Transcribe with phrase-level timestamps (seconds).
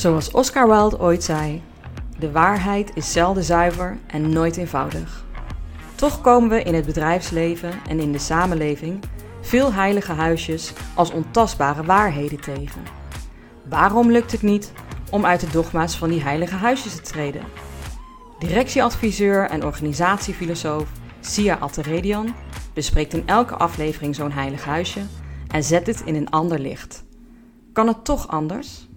[0.00, 1.62] Zoals Oscar Wilde ooit zei:
[2.18, 5.24] de waarheid is zelden zuiver en nooit eenvoudig.
[5.94, 9.00] Toch komen we in het bedrijfsleven en in de samenleving
[9.40, 12.82] veel heilige huisjes als ontastbare waarheden tegen.
[13.68, 14.72] Waarom lukt het niet
[15.10, 17.42] om uit de dogma's van die heilige huisjes te treden?
[18.38, 20.88] Directieadviseur en organisatiefilosoof
[21.20, 22.34] Sia Atteredian
[22.74, 25.00] bespreekt in elke aflevering zo'n heilig huisje
[25.48, 27.04] en zet het in een ander licht.
[27.72, 28.88] Kan het toch anders?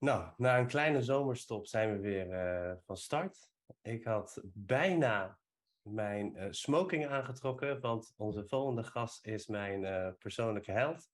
[0.00, 3.50] Nou, na een kleine zomerstop zijn we weer uh, van start.
[3.82, 5.38] Ik had bijna
[5.82, 11.08] mijn uh, smoking aangetrokken, want onze volgende gast is mijn uh, persoonlijke held.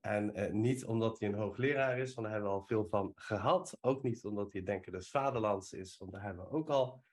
[0.00, 3.78] En niet omdat hij een hoogleraar is, want daar hebben we al veel van gehad.
[3.80, 7.04] Ook niet omdat hij Denker des Vaderlands is, want daar hebben we ook al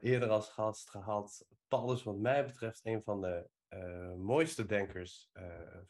[0.00, 1.46] eerder als gast gehad.
[1.68, 3.48] Paul is wat mij betreft een van de
[4.16, 5.30] mooiste denkers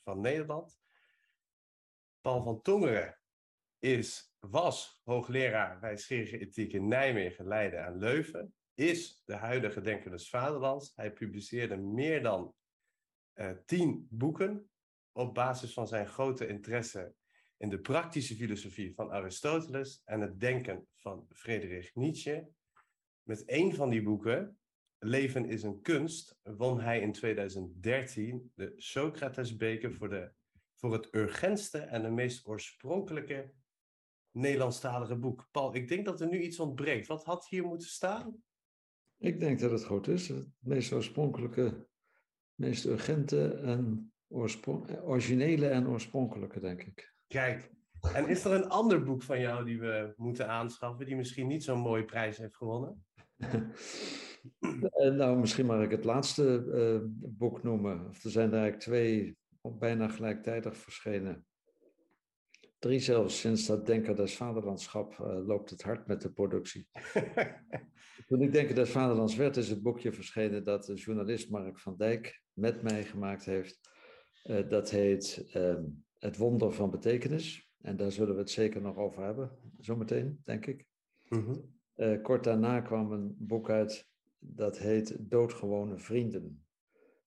[0.03, 0.79] van Nederland.
[2.21, 3.19] Paul van Tongeren
[3.79, 8.55] is, was hoogleraar wijsgerige ethiek in Nijmegen, Leiden en Leuven.
[8.75, 10.93] Is de huidige Denker des Vaderlands.
[10.97, 12.55] Hij publiceerde meer dan
[13.35, 14.71] uh, tien boeken
[15.13, 17.15] op basis van zijn grote interesse
[17.57, 22.49] in de praktische filosofie van Aristoteles en het denken van Friedrich Nietzsche.
[23.23, 24.59] Met een van die boeken,
[24.99, 30.33] Leven is een kunst, won hij in 2013 de Socratesbeker voor,
[30.75, 33.53] voor het urgentste en de meest oorspronkelijke
[34.31, 35.49] Nederlandstalige boek.
[35.51, 37.07] Paul, ik denk dat er nu iets ontbreekt.
[37.07, 38.43] Wat had hier moeten staan?
[39.19, 40.29] Ik denk dat het goed is.
[40.29, 41.87] Het meest oorspronkelijke,
[42.55, 44.13] meest urgente en
[45.03, 47.15] originele en oorspronkelijke, denk ik.
[47.27, 47.71] Kijk,
[48.15, 51.65] en is er een ander boek van jou die we moeten aanschaffen, die misschien niet
[51.65, 53.05] zo'n mooie prijs heeft gewonnen?
[54.61, 58.09] Eh, nou, misschien mag ik het laatste uh, boek noemen.
[58.09, 61.47] Of er zijn er eigenlijk twee bijna gelijktijdig verschenen.
[62.79, 66.89] Drie zelfs, sinds dat Denker des Vaderlandschap uh, loopt het hard met de productie.
[68.27, 71.97] Toen ik Denker des Vaderlands werd, is het boekje verschenen dat de journalist Mark van
[71.97, 73.81] Dijk met mij gemaakt heeft.
[74.45, 75.75] Uh, dat heet uh,
[76.19, 77.71] Het Wonder van Betekenis.
[77.81, 80.87] En daar zullen we het zeker nog over hebben, zometeen, denk ik.
[81.29, 82.23] Mm -hmm.
[82.23, 84.09] kort daarna kwam een boek uit
[84.39, 86.65] dat heet Doodgewone Vrienden.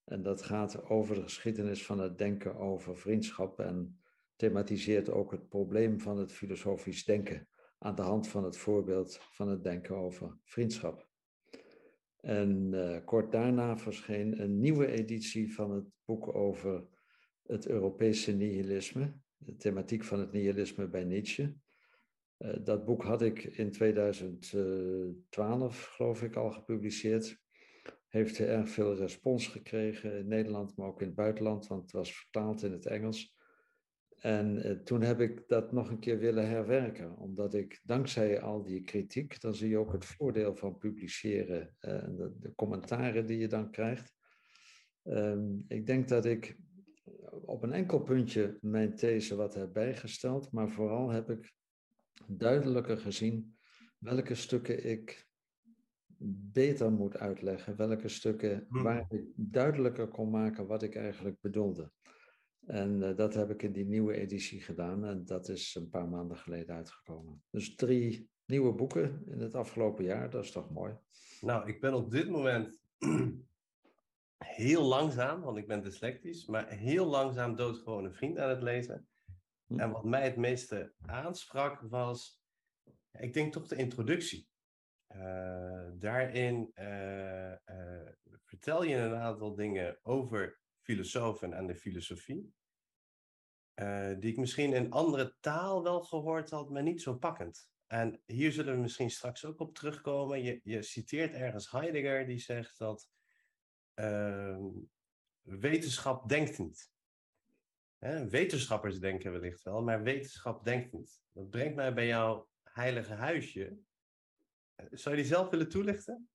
[0.05, 4.00] En dat gaat over de geschiedenis van het denken over vriendschap en
[4.41, 7.47] thematiseert ook het probleem van het filosofisch denken
[7.77, 11.09] aan de hand van het voorbeeld van het denken over vriendschap.
[12.21, 16.87] En uh, kort daarna verscheen een nieuwe editie van het boek over
[17.43, 21.55] het Europese nihilisme, de thematiek van het nihilisme bij Nietzsche.
[22.37, 27.39] Uh, dat boek had ik in 2012, geloof ik, al gepubliceerd.
[28.07, 32.15] Heeft erg veel respons gekregen in Nederland, maar ook in het buitenland, want het was
[32.15, 33.39] vertaald in het Engels.
[34.21, 38.63] En uh, toen heb ik dat nog een keer willen herwerken, omdat ik dankzij al
[38.63, 43.25] die kritiek, dan zie je ook het voordeel van publiceren uh, en de, de, commentaren
[43.25, 44.13] die je dan krijgt.
[45.03, 46.57] Um, ik denk dat ik
[47.45, 51.53] op een enkel puntje mijn these wat heb bijgesteld, maar vooral heb ik
[52.27, 53.57] duidelijker gezien
[53.97, 55.27] welke stukken ik
[56.51, 58.83] beter moet uitleggen, welke stukken hmm.
[58.83, 61.91] waar ik duidelijker kon maken wat ik eigenlijk bedoelde.
[62.71, 66.07] En uh, dat heb ik in die nieuwe editie gedaan en dat is een paar
[66.07, 67.43] maanden geleden uitgekomen.
[67.49, 70.97] Dus drie nieuwe boeken in het afgelopen jaar, dat is toch mooi.
[71.41, 72.81] Nou, ik ben op dit moment
[74.61, 79.07] heel langzaam, want ik ben dyslectisch, maar heel langzaam doodgewone vriend aan het lezen.
[79.65, 79.79] Hm.
[79.79, 82.43] En wat mij het meeste aansprak was,
[83.11, 84.49] ik denk toch de introductie.
[85.15, 87.53] Uh, daarin uh,
[88.45, 92.53] vertel je een aantal dingen over filosofen en de filosofie.
[93.81, 97.69] Uh, die ik misschien in andere taal wel gehoord had, maar niet zo pakkend.
[97.87, 100.43] En hier zullen we misschien straks ook op terugkomen.
[100.43, 103.09] Je, je citeert ergens Heidegger die zegt dat
[103.95, 104.57] uh,
[105.41, 106.91] wetenschap denkt niet.
[107.97, 111.21] Hè, wetenschappers denken wellicht wel, maar wetenschap denkt niet.
[111.33, 113.77] Dat brengt mij bij jouw heilige huisje.
[114.75, 116.29] Eh, zou je die zelf willen toelichten?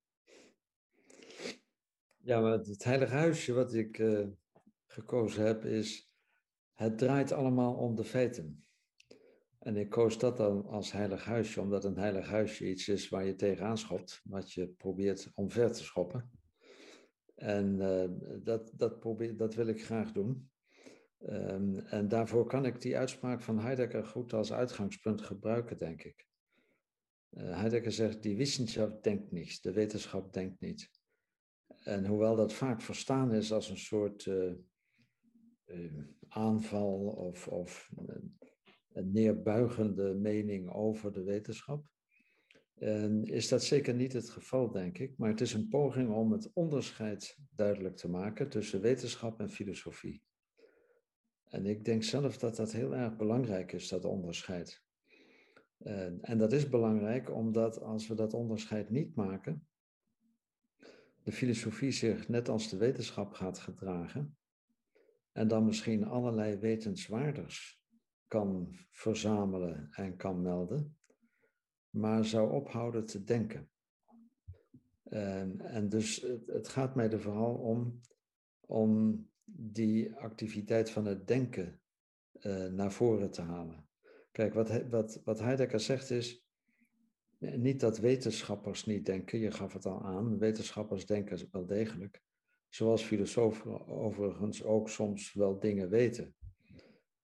[2.16, 4.26] Ja, maar het heilige huisje wat ik uh,
[4.86, 6.10] gekozen heb is,
[6.76, 8.64] het draait allemaal om de feiten.
[9.58, 13.24] En ik koos dat dan als heilig huisje, omdat een heilig huisje iets is waar
[13.24, 16.30] je tegenaan schopt, wat je probeert omver te schoppen.
[17.34, 18.04] En uh,
[18.44, 20.50] dat, dat, probeer, dat wil ik graag doen.
[21.28, 26.26] Um, en daarvoor kan ik die uitspraak van Heidegger goed als uitgangspunt gebruiken, denk ik.
[27.30, 30.90] Uh, Heidegger zegt, die wetenschap denkt niet, de wetenschap denkt niet.
[31.82, 34.52] En hoewel dat vaak verstaan is als een soort uh,
[36.28, 37.90] aanval of, of
[38.92, 41.86] een neerbuigende mening over de wetenschap.
[42.74, 46.32] En is dat zeker niet het geval, denk ik, maar het is een poging om
[46.32, 50.22] het onderscheid duidelijk te maken tussen wetenschap en filosofie.
[51.44, 54.84] En ik denk zelf dat dat heel erg belangrijk is, dat onderscheid.
[55.78, 59.66] En, en dat is belangrijk omdat als we dat onderscheid niet maken,
[61.22, 64.36] de filosofie zich net als de wetenschap gaat gedragen
[65.36, 67.82] en dan misschien allerlei wetenswaarders
[68.26, 70.96] kan verzamelen en kan melden,
[71.90, 73.70] maar zou ophouden te denken.
[75.02, 78.00] En, en dus het, gaat mij er vooral om,
[78.60, 81.80] om die activiteit van het denken
[82.40, 83.88] uh, naar voren te halen.
[84.32, 86.46] Kijk, wat, wat, wat Heidegger zegt is,
[87.38, 92.22] niet dat wetenschappers niet denken, je gaf het al aan, wetenschappers denken wel degelijk,
[92.76, 96.34] zoals filosofen overigens ook soms wel dingen weten.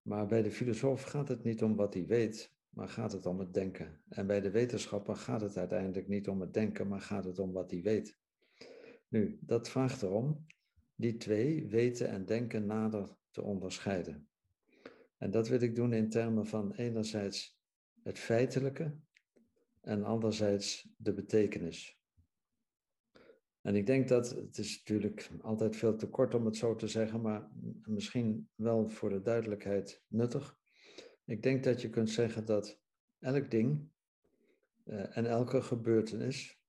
[0.03, 3.39] Maar bij de filosoof gaat het niet om wat hij weet, maar gaat het om
[3.39, 4.01] het denken.
[4.09, 7.53] En bij de wetenschapper gaat het uiteindelijk niet om het denken, maar gaat het om
[7.53, 8.19] wat hij weet.
[9.09, 10.47] Nu, dat vraagt erom
[10.95, 14.29] die twee, weten en denken, nader te onderscheiden.
[15.19, 17.59] En dat wil ik doen in termen van enerzijds
[18.03, 18.97] het feitelijke
[19.81, 22.02] en anderzijds de betekenis.
[23.63, 26.89] En ik denk dat het is natuurlijk altijd veel te kort om het zo te
[26.89, 27.51] zeggen, maar
[27.85, 30.57] misschien wel voor de duidelijkheid nuttig.
[31.25, 32.81] Ik denk dat je kunt zeggen dat
[33.19, 33.91] elk ding
[34.85, 36.61] uh, en elke gebeurtenis,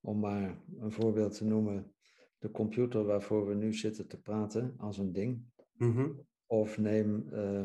[0.00, 1.94] om maar een voorbeeld te noemen,
[2.38, 6.26] de computer waarvoor we nu zitten te praten als een ding, mm-hmm.
[6.46, 7.64] of neem uh,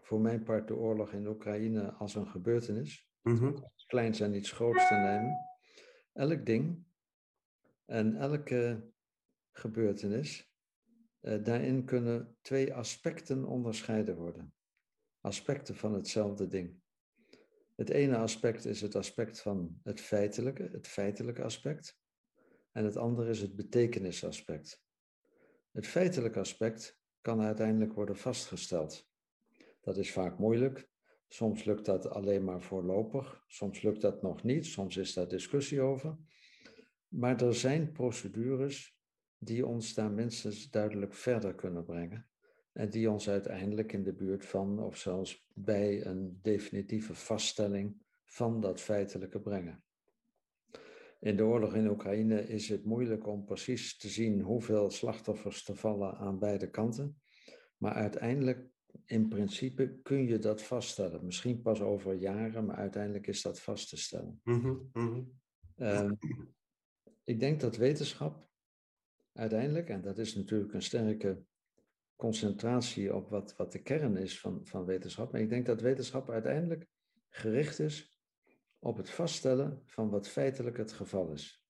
[0.00, 3.54] voor mijn part de oorlog in Oekraïne als een gebeurtenis, mm-hmm.
[3.74, 5.36] iets kleins en iets groots te nemen.
[6.12, 6.84] Elk ding
[7.90, 8.90] en elke
[9.52, 10.52] gebeurtenis,
[11.20, 14.54] uh, daarin kunnen twee aspecten onderscheiden worden.
[15.20, 16.80] Aspecten van hetzelfde ding.
[17.76, 21.98] Het ene aspect is het aspect van het feitelijke, het feitelijke aspect.
[22.72, 24.82] En het andere is het betekenisaspect.
[25.72, 29.08] Het feitelijke aspect kan uiteindelijk worden vastgesteld.
[29.80, 30.90] Dat is vaak moeilijk.
[31.28, 35.80] Soms lukt dat alleen maar voorlopig, soms lukt dat nog niet, soms is daar discussie
[35.80, 36.18] over.
[37.10, 38.98] Maar er zijn procedures
[39.38, 42.28] die ons daar minstens duidelijk verder kunnen brengen.
[42.72, 48.60] En die ons uiteindelijk in de buurt van, of zelfs bij een definitieve vaststelling van
[48.60, 49.82] dat feitelijke brengen.
[51.20, 55.76] In de oorlog in Oekraïne is het moeilijk om precies te zien hoeveel slachtoffers er
[55.76, 57.20] vallen aan beide kanten.
[57.76, 58.68] Maar uiteindelijk,
[59.04, 61.24] in principe, kun je dat vaststellen.
[61.24, 64.40] Misschien pas over jaren, maar uiteindelijk is dat vast te stellen.
[65.76, 66.10] Uh,
[67.30, 68.48] ik denk dat wetenschap
[69.32, 71.42] uiteindelijk, en dat is natuurlijk een sterke
[72.16, 76.30] concentratie op wat, wat de kern is van, van wetenschap, maar ik denk dat wetenschap
[76.30, 76.86] uiteindelijk
[77.28, 78.18] gericht is
[78.78, 81.64] op het vaststellen van wat feitelijk het geval is.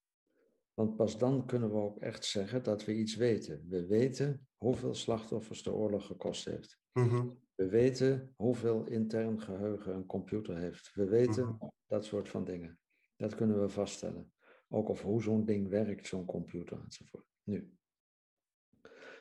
[0.75, 3.65] Want pas dan kunnen we ook echt zeggen dat we iets weten.
[3.69, 6.79] We weten hoeveel slachtoffers de oorlog gekost heeft.
[6.93, 7.39] Mm-hmm.
[7.55, 10.95] We weten hoeveel intern geheugen een computer heeft.
[10.95, 11.73] We weten Mm-hmm.
[11.87, 12.79] dat soort van dingen.
[13.17, 14.33] Dat kunnen we vaststellen.
[14.73, 17.27] Ook of hoe zo'n ding werkt, zo'n computer enzovoort.
[17.43, 17.79] Nu,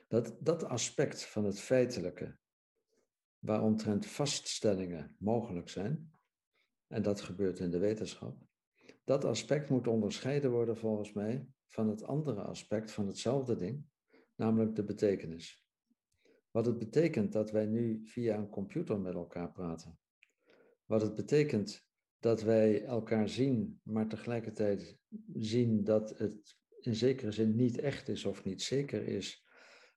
[0.07, 2.37] dat, dat aspect van het feitelijke,
[3.39, 6.11] waaromtrent vaststellingen mogelijk zijn,
[6.87, 8.37] en dat gebeurt in de wetenschap,
[9.03, 13.85] dat aspect moet onderscheiden worden volgens mij van het andere aspect van hetzelfde ding,
[14.35, 15.65] namelijk de betekenis.
[16.51, 19.99] Wat het betekent dat wij nu via een computer met elkaar praten.
[20.85, 21.88] Wat het betekent
[22.19, 24.97] dat wij elkaar zien, maar tegelijkertijd
[25.33, 29.43] zien dat het in zekere zin niet echt is of niet zeker is.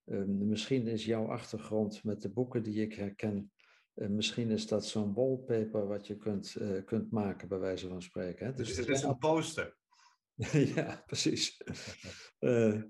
[0.04, 3.52] Um, misschien is jouw achtergrond met de boeken die ik herken,
[3.94, 8.02] uh, misschien is dat zo'n wallpaper wat je kunt, uh, kunt maken, bij wijze van
[8.02, 8.46] spreken.
[8.46, 8.52] Hè?
[8.52, 9.76] Dus, dus het is een poster.
[10.74, 11.62] ja, precies.
[12.40, 12.82] Uh,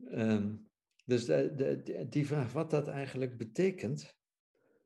[0.10, 0.70] um,
[1.04, 4.14] dus de, de, die vraag wat dat eigenlijk betekent,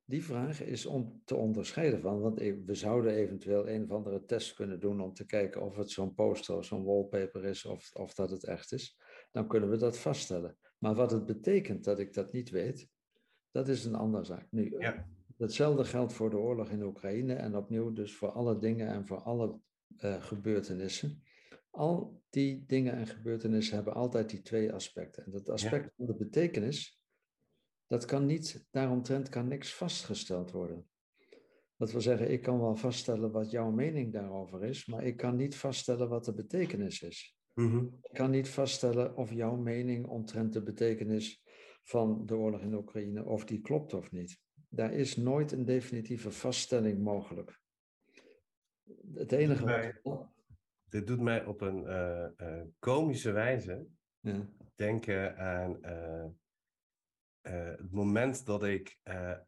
[0.09, 4.55] die vraag is om te onderscheiden van, want we zouden eventueel een of andere test
[4.55, 8.15] kunnen doen om te kijken of het zo'n poster of zo'n wallpaper is of, of
[8.15, 8.99] dat het echt is.
[9.31, 10.57] Dan kunnen we dat vaststellen.
[10.79, 12.88] Maar wat het betekent dat ik dat niet weet,
[13.50, 14.47] dat is een andere zaak.
[14.50, 15.09] Nu, ja.
[15.37, 19.23] hetzelfde geldt voor de oorlog in Oekraïne en opnieuw dus voor alle dingen en voor
[19.23, 19.61] alle
[19.99, 21.23] uh, gebeurtenissen.
[21.71, 25.25] Al die dingen en gebeurtenissen hebben altijd die twee aspecten.
[25.25, 25.91] En dat aspect ja.
[25.97, 26.98] van de betekenis,
[27.88, 30.88] dat kan niet, daaromtrent kan niks vastgesteld worden.
[31.76, 35.37] Dat wil zeggen, ik kan wel vaststellen wat jouw mening daarover is, maar ik kan
[35.37, 37.37] niet vaststellen wat de betekenis is.
[37.54, 37.99] Mm-hmm.
[38.02, 41.42] Ik kan niet vaststellen of jouw mening omtrent de betekenis
[41.83, 44.40] van de oorlog in Oekraïne, of die klopt of niet.
[44.68, 47.61] Daar is nooit een definitieve vaststelling mogelijk.
[49.14, 50.28] Het enige wat...
[50.88, 53.87] Dit doet mij op een uh, komische wijze
[54.21, 54.49] ja.
[54.75, 56.26] denken aan uh,
[57.42, 58.99] het moment dat ik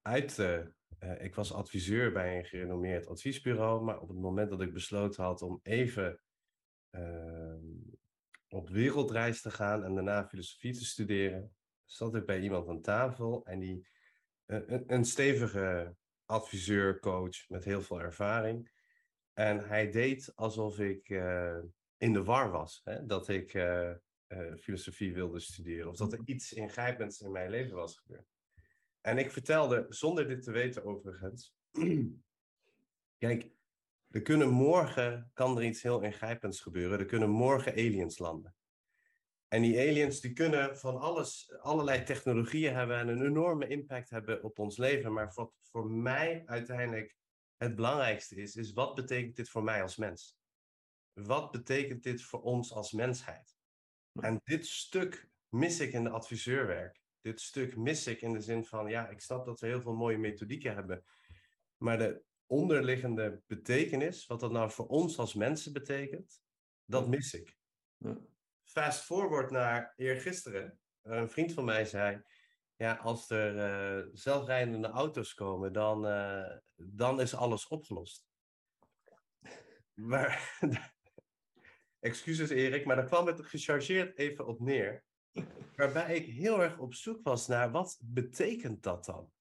[0.02, 0.73] uit de.
[1.18, 5.42] ik was adviseur bij een gerenommeerd adviesbureau, maar op het moment dat ik besloten had
[5.42, 6.20] om even
[6.90, 7.66] ehm,
[8.49, 11.54] op wereldreis te gaan en daarna filosofie te studeren,
[11.85, 13.87] zat ik bij iemand aan tafel en die,
[14.87, 18.70] een, stevige adviseur, coach met heel veel ervaring.
[19.32, 21.09] En hij deed alsof ik
[21.97, 22.80] in de war was.
[22.85, 23.06] Hè?
[23.06, 23.52] Dat ik
[24.32, 25.88] uh, uh, filosofie wilde studeren.
[25.88, 28.28] Of dat er iets ingrijpends in mijn leven was gebeurd.
[29.00, 31.54] En ik vertelde, zonder dit te weten overigens.
[33.18, 33.50] Kijk,
[34.10, 36.99] er kunnen morgen, kan er iets heel ingrijpends gebeuren.
[36.99, 38.54] Er kunnen morgen aliens landen.
[39.49, 44.42] En die aliens die kunnen van alles, allerlei technologieën hebben en een enorme impact hebben
[44.42, 45.12] op ons leven.
[45.12, 47.16] Maar wat voor mij uiteindelijk
[47.56, 50.38] het belangrijkste is, is wat betekent dit voor mij als mens?
[51.12, 53.60] Wat betekent dit voor ons als mensheid?
[54.12, 57.00] En dit stuk mis ik in de adviseurwerk.
[57.21, 59.95] Dit stuk mis ik in de zin van, ja, ik snap dat we heel veel
[59.95, 61.05] mooie methodieken hebben.
[61.76, 66.43] Maar de onderliggende betekenis, wat dat nou voor ons als mensen betekent,
[66.85, 67.59] dat mis ik.
[68.64, 70.79] Fast forward naar eergisteren.
[71.02, 72.23] Een vriend van mij zei,
[72.76, 78.26] ja, als er uh, zelfrijdende auto's komen, dan, uh, dan is alles opgelost.
[79.95, 80.59] Maar,
[82.00, 85.04] excuses Erik, maar daar kwam het gechargeerd even op neer.
[85.76, 89.33] Waarbij ik heel erg op zoek was naar wat betekent dat dan?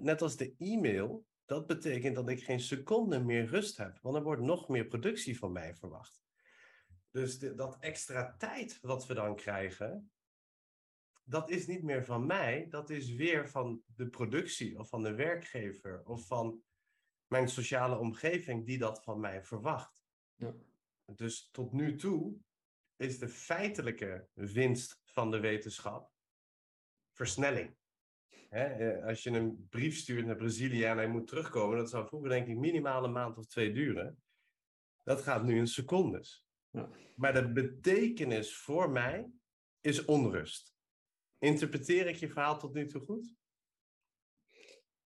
[0.00, 4.22] Net als de e-mail, dat betekent dat ik geen seconde meer rust heb, want er
[4.22, 6.22] wordt nog meer productie van mij verwacht.
[7.10, 10.10] Dus de, dat extra tijd wat we dan krijgen,
[11.24, 15.14] dat is niet meer van mij, dat is weer van de productie of van de
[15.14, 16.62] werkgever of van
[17.26, 20.04] mijn sociale omgeving die dat van mij verwacht.
[20.34, 20.54] Ja.
[21.04, 22.36] Dus tot nu toe
[22.96, 26.10] is de feitelijke winst van de wetenschap
[27.12, 27.76] versnelling.
[28.48, 32.28] Eh, als je een brief stuurt naar Brazilië en hij moet terugkomen, dat zou vroeger
[32.28, 34.22] denk ik minimaal een maand of twee duren.
[35.02, 36.46] Dat gaat nu in secondes.
[36.70, 36.88] Ja.
[37.16, 39.30] Maar de betekenis voor mij
[39.80, 40.74] is onrust.
[41.38, 43.34] Interpreteer ik je verhaal tot nu toe goed?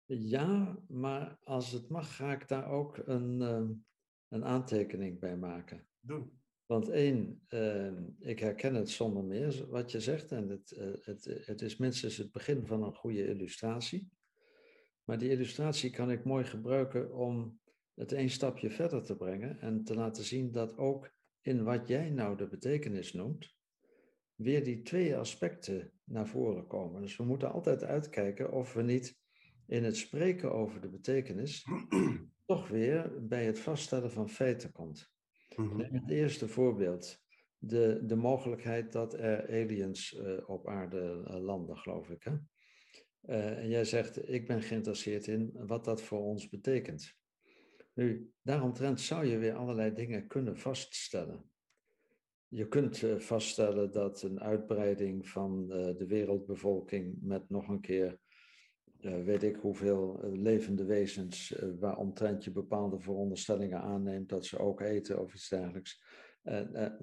[0.05, 3.73] Ja, maar als het mag, ga ik daar ook een, ehm,
[4.35, 5.87] een aantekening bij maken.
[6.01, 6.29] Doe.
[6.67, 10.33] Want één, ehm, ik herken het zonder meer wat je zegt.
[10.33, 14.11] En het, uh, het, het is minstens het begin van een goede illustratie.
[15.05, 17.61] Maar die illustratie kan ik mooi gebruiken om
[17.95, 19.61] het één stapje verder te brengen.
[19.61, 21.11] En te laten zien dat ook
[21.41, 23.55] in wat jij nou de betekenis noemt,
[24.35, 27.03] weer die twee aspecten naar voren komen.
[27.03, 29.19] Dus we moeten altijd uitkijken of we niet
[29.67, 31.65] in het spreken over de betekenis
[32.45, 35.13] toch weer bij het vaststellen van feiten komt.
[35.57, 35.95] Mhm.
[35.95, 37.23] Het eerste voorbeeld.
[37.59, 42.23] De, de mogelijkheid dat er aliens uh, op aarde uh, landen, geloof ik.
[42.23, 42.33] Hè?
[43.23, 47.17] Uh, en jij zegt, ik ben geïnteresseerd in wat dat voor ons betekent.
[47.95, 51.51] Nu, daaromtrent zou je weer allerlei dingen kunnen vaststellen.
[52.55, 58.07] Je kunt eh, vaststellen dat een uitbreiding van eh, de wereldbevolking met nog een keer,
[58.07, 58.17] eh,
[59.05, 65.35] weet ik hoeveel levende wezens, waaromtrent je bepaalde veronderstellingen aanneemt dat ze ook eten of
[65.35, 66.03] iets dergelijks.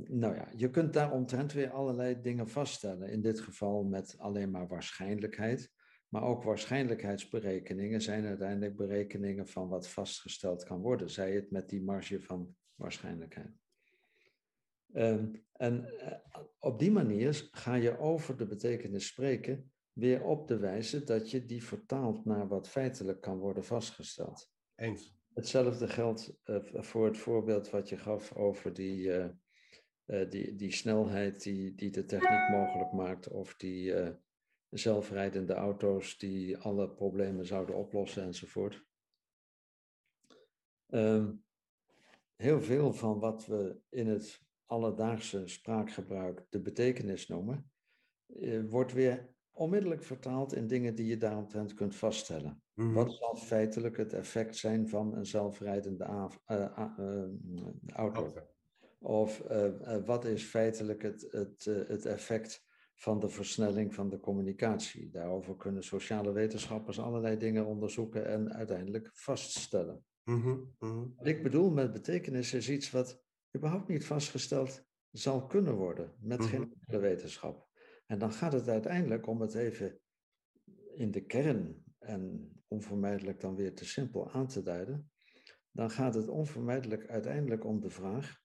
[0.07, 3.09] nou ja, je kunt daaromtrent weer allerlei dingen vaststellen.
[3.09, 5.71] In dit geval met alleen maar waarschijnlijkheid.
[6.11, 11.09] Maar ook waarschijnlijkheidsberekeningen zijn uiteindelijk berekeningen van wat vastgesteld kan worden.
[11.09, 13.59] Zij het met die marge van waarschijnlijkheid.
[14.93, 16.17] Ehm, en eh,
[16.59, 21.45] op die manier ga je over de betekenis spreken weer op de wijze dat je
[21.45, 24.51] die vertaalt naar wat feitelijk kan worden vastgesteld.
[24.75, 25.19] Eens.
[25.33, 31.43] Hetzelfde geldt uh, voor het voorbeeld wat je gaf over die, uh, die, die snelheid
[31.43, 33.93] die, die de techniek mogelijk maakt, of die
[34.69, 38.85] zelfrijdende auto's die alle problemen zouden oplossen enzovoort.
[40.87, 41.43] Um,
[42.35, 47.71] heel veel van wat we in het alledaagse spraakgebruik de betekenis noemen,
[48.25, 52.61] eh, wordt weer onmiddellijk vertaald in dingen die je daaromtrent kunt vaststellen.
[52.73, 52.93] Mhm.
[52.93, 56.05] Wat zal feitelijk het effect zijn van een zelfrijdende
[56.47, 56.65] uh,
[56.99, 57.23] uh,
[57.93, 58.33] auto?
[58.99, 59.43] Of
[60.05, 62.63] wat is feitelijk het, het, het effect
[62.95, 65.09] van de versnelling van de communicatie?
[65.09, 70.05] Daarover kunnen sociale wetenschappers allerlei dingen onderzoeken en uiteindelijk vaststellen.
[70.23, 71.05] Mhm, mhm.
[71.15, 73.21] Wat ik bedoel met betekenis is iets wat
[73.55, 76.71] überhaupt niet vastgesteld zal kunnen worden met geen mhm.
[76.71, 77.69] enkele wetenschap.
[78.11, 79.99] En dan gaat het uiteindelijk, om het even
[80.95, 85.11] in de kern en onvermijdelijk dan weer te simpel aan te duiden,
[85.71, 88.41] dan gaat het onvermijdelijk uiteindelijk om de vraag: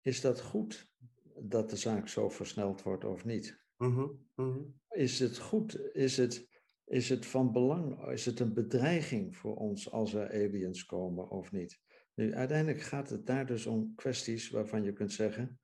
[0.00, 0.90] is dat goed
[1.38, 3.64] dat de zaak zo versneld wordt of niet?
[3.76, 4.62] Mhm, mhm.
[4.88, 5.94] Is het goed?
[5.94, 6.48] Is het,
[6.84, 8.08] is het van belang?
[8.10, 11.80] Is het een bedreiging voor ons als er aliens komen of niet?
[12.14, 15.58] Nu, uiteindelijk gaat het daar dus om kwesties waarvan je kunt zeggen: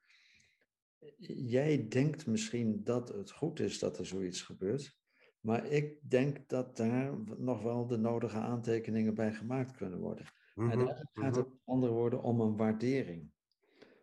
[1.37, 4.99] jij denkt misschien dat het goed is dat er zoiets gebeurt,
[5.40, 10.26] maar ik denk dat daar nog wel de nodige aantekeningen bij gemaakt kunnen worden.
[10.54, 11.54] Mhm, En eigenlijk gaat het, mhm.
[11.54, 13.30] met andere woorden, om een waardering.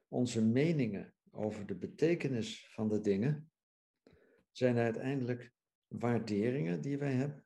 [0.07, 3.51] Onze meningen over de betekenis van de dingen
[4.51, 5.53] zijn uiteindelijk
[5.87, 7.45] waarderingen die wij hebben.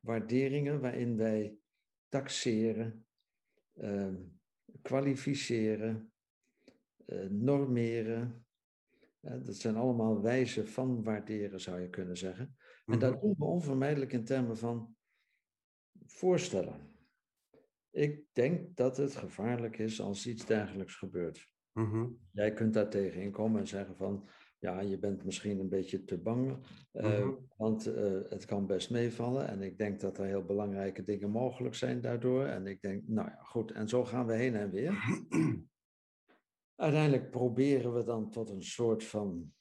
[0.00, 1.58] Waarderingen waarin wij
[2.08, 3.06] taxeren,
[3.74, 4.16] ehm,
[4.82, 6.12] kwalificeren,
[7.06, 8.45] eh, normeren.
[9.20, 12.56] Dat zijn allemaal wijzen van waarderen, zou je kunnen zeggen.
[12.86, 13.20] En dat Mhm.
[13.20, 14.96] doen we onvermijdelijk in termen van
[16.04, 16.94] voorstellen.
[17.90, 21.48] Ik denk dat het gevaarlijk is als iets dergelijks gebeurt.
[21.72, 22.08] Mhm.
[22.32, 26.18] Jij kunt daar tegenin komen en zeggen van, ja, je bent misschien een beetje te
[26.18, 27.34] bang, eh, Mhm.
[27.56, 29.48] want eh, het kan best meevallen.
[29.48, 32.44] En ik denk dat er heel belangrijke dingen mogelijk zijn daardoor.
[32.44, 34.92] En ik denk, nou ja, goed, en zo gaan we heen en weer.
[36.76, 39.52] Uiteindelijk proberen we dan tot een soort van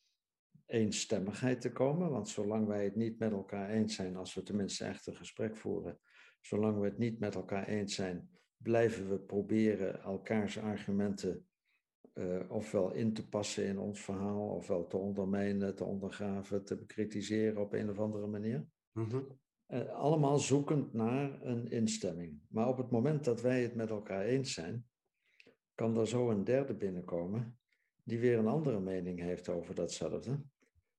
[0.65, 4.85] eenstemmigheid te komen, want zolang wij het niet met elkaar eens zijn, als we tenminste
[4.85, 5.99] echt een gesprek voeren,
[6.41, 11.47] zolang we het niet met elkaar eens zijn, blijven we proberen elkaars argumenten
[12.13, 17.61] eh, ofwel in te passen in ons verhaal, ofwel te ondermijnen, te ondergraven, te bekritiseren
[17.61, 18.67] op een of andere manier.
[18.91, 19.21] Mhm.
[19.65, 22.39] Eh, allemaal zoekend naar een instemming.
[22.49, 24.85] Maar op het moment dat wij het met elkaar eens zijn,
[25.75, 27.59] kan er zo een derde binnenkomen
[28.03, 30.41] die weer een andere mening heeft over datzelfde,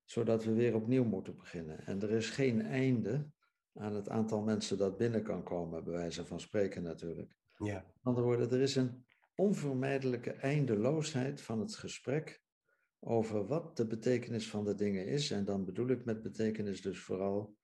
[0.05, 1.87] zodat we weer opnieuw moeten beginnen.
[1.87, 3.31] En er is geen einde
[3.73, 7.37] aan het aantal mensen dat binnen kan komen, bij wijze van spreken natuurlijk.
[7.59, 7.75] Ja.
[7.75, 12.43] Met andere woorden, er is een onvermijdelijke eindeloosheid van het gesprek
[12.99, 15.31] over wat de betekenis van de dingen is.
[15.31, 17.57] En dan bedoel ik met betekenis dus vooral.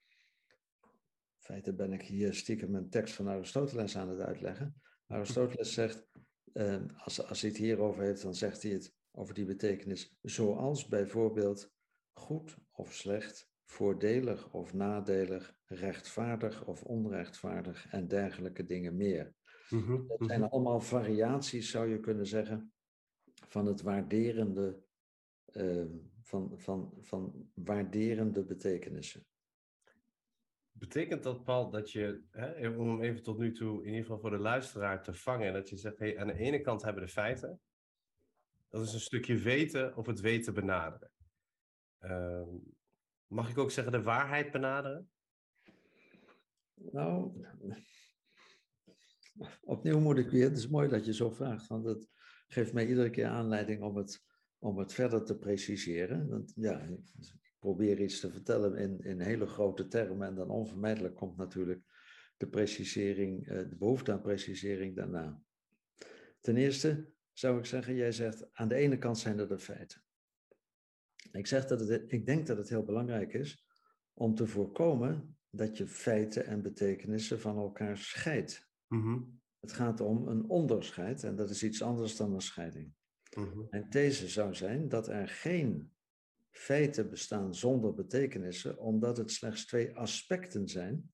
[0.82, 4.74] In feite ben ik hier stiekem een tekst van Aristoteles aan het uitleggen.
[5.06, 6.08] Aristoteles zegt,
[6.96, 10.16] als, als hij het hierover heeft, dan zegt hij het over die betekenis.
[10.22, 11.72] Zoals bijvoorbeeld
[12.12, 19.34] goed of slecht, voordelig of nadelig, rechtvaardig of onrechtvaardig en dergelijke dingen meer.
[19.68, 20.28] Mhm, Dat mhm.
[20.28, 22.72] zijn allemaal variaties, zou je kunnen zeggen,
[23.48, 24.82] van het waarderende,
[25.44, 25.84] eh,
[26.22, 29.26] van, van, van waarderende betekenissen.
[30.82, 34.30] Betekent dat, Paul, dat je, hè, om even tot nu toe, in ieder geval voor
[34.30, 37.14] de luisteraar te vangen, dat je zegt, hey, aan de ene kant hebben we de
[37.14, 37.60] feiten.
[38.68, 41.10] Dat is een stukje weten of het weten benaderen.
[41.98, 42.48] Ehm,
[43.26, 45.10] mag ik ook zeggen de waarheid benaderen?
[46.74, 47.44] Nou,
[49.60, 52.08] opnieuw moet ik weer, het is mooi dat je zo vraagt, want het
[52.46, 54.24] geeft mij iedere keer aanleiding om het,
[54.58, 56.28] om het verder te preciseren.
[56.28, 56.88] Want ja,
[57.62, 61.82] probeer iets te vertellen in, in hele grote termen en dan onvermijdelijk komt natuurlijk
[62.36, 65.42] de precisering, eh, de behoefte aan precisering daarna.
[66.40, 70.02] Ten eerste zou ik zeggen, jij zegt aan de ene kant zijn er de feiten.
[71.32, 73.66] Ik, zeg dat het, ik denk dat het heel belangrijk is
[74.12, 78.68] om te voorkomen dat je feiten en betekenissen van elkaar scheidt.
[78.88, 79.20] Mhm,
[79.60, 82.92] Het gaat om een onderscheid en dat is iets anders dan een scheiding.
[83.36, 85.92] mhm, Mijn these zou zijn dat er geen
[86.52, 91.12] feiten bestaan zonder betekenissen, omdat het slechts twee aspecten zijn.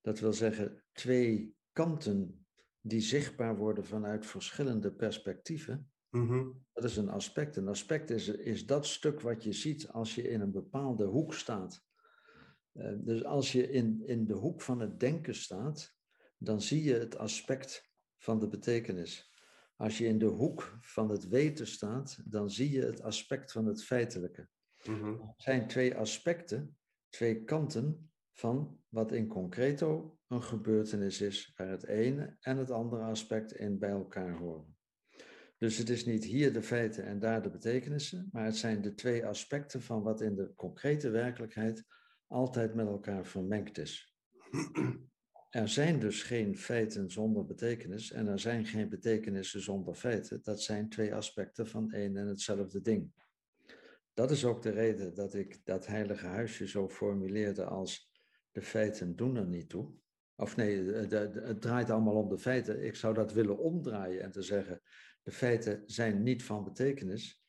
[0.00, 2.46] Dat wil zeggen twee kanten
[2.80, 5.90] die zichtbaar worden vanuit verschillende perspectieven.
[6.10, 7.56] mhm, Dat is een aspect.
[7.56, 11.34] Een aspect is, is dat stuk wat je ziet als je in een bepaalde hoek
[11.34, 11.82] staat.
[12.72, 15.94] Eh, dus als je in, in de hoek van het denken staat,
[16.38, 19.32] dan zie je het aspect van de betekenis.
[19.76, 23.66] Als je in de hoek van het weten staat, dan zie je het aspect van
[23.66, 24.48] het feitelijke.
[24.84, 26.76] Mhm, Het zijn twee aspecten,
[27.08, 33.02] twee kanten van wat in concreto een gebeurtenis is, waar het ene en het andere
[33.02, 34.76] aspect in bij elkaar horen.
[35.58, 38.94] Dus het is niet hier de feiten en daar de betekenissen, maar het zijn de
[38.94, 41.84] twee aspecten van wat in de concrete werkelijkheid
[42.26, 44.16] altijd met elkaar vermengd is.
[45.50, 50.42] Er zijn dus geen feiten zonder betekenis en er zijn geen betekenissen zonder feiten.
[50.42, 53.12] Dat zijn twee aspecten van één en hetzelfde ding.
[54.18, 58.12] Dat is ook de reden dat ik dat heilige huisje zo formuleerde als
[58.52, 59.92] de feiten doen er niet toe.
[60.36, 62.84] Of nee, het draait allemaal om de feiten.
[62.84, 64.80] Ik zou dat willen omdraaien en te zeggen,
[65.22, 67.44] de feiten zijn niet van betekenis.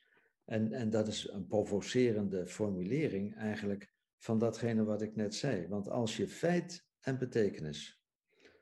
[0.46, 3.36] En, en dat is een provocerende formulering.
[3.36, 5.68] Eigenlijk van datgene wat ik net zei.
[5.68, 8.04] Want als je feit en betekenis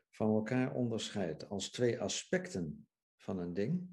[0.09, 3.89] van elkaar onderscheidt als twee aspecten van een ding,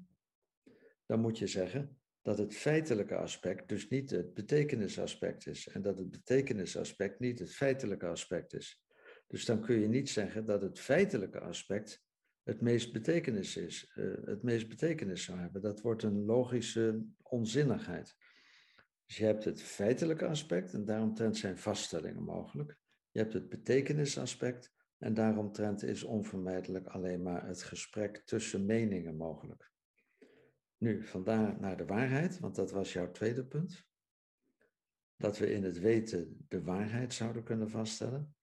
[1.05, 5.97] dan moet je zeggen dat het feitelijke aspect dus niet het betekenisaspect is en dat
[5.97, 8.83] het betekenisaspect niet het feitelijke aspect is.
[9.27, 12.03] Dus dan kun je niet zeggen dat het feitelijke aspect
[12.43, 15.61] het meest betekenis is, uh, het meest betekenis zou hebben.
[15.61, 18.15] Dat wordt een logische onzinnigheid.
[19.05, 22.77] Dus je hebt het feitelijke aspect en daaromtrent zijn vaststellingen mogelijk.
[23.11, 29.73] Je hebt het betekenisaspect en daaromtrent is onvermijdelijk alleen maar het gesprek tussen meningen mogelijk.
[30.77, 33.87] Nu, vandaar naar de waarheid, want dat was jouw tweede punt.
[35.17, 38.35] Dat we in het weten de waarheid zouden kunnen vaststellen.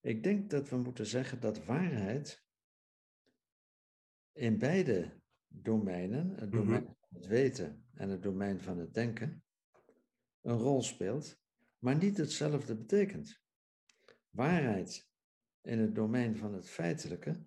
[0.00, 2.44] Ik denk dat we moeten zeggen dat waarheid
[4.32, 6.56] in beide domeinen, het mhm.
[6.56, 9.44] domein van het weten en het domein van het denken,
[10.42, 11.38] een rol speelt,
[11.78, 13.40] maar niet hetzelfde betekent.
[14.30, 15.08] Waarheid
[15.60, 17.46] in het domein van het feitelijke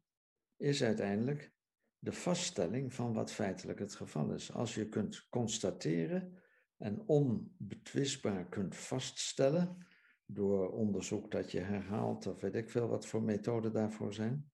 [0.58, 1.54] is uiteindelijk
[2.00, 4.52] de vaststelling van wat feitelijk het geval is.
[4.54, 6.44] Als je kunt constateren
[6.78, 9.88] en onbetwistbaar kunt vaststellen
[10.26, 14.52] door onderzoek dat je herhaalt of weet ik veel wat voor methoden daarvoor zijn,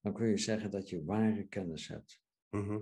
[0.00, 2.22] dan kun je zeggen dat je ware kennis hebt.
[2.50, 2.80] Mhm.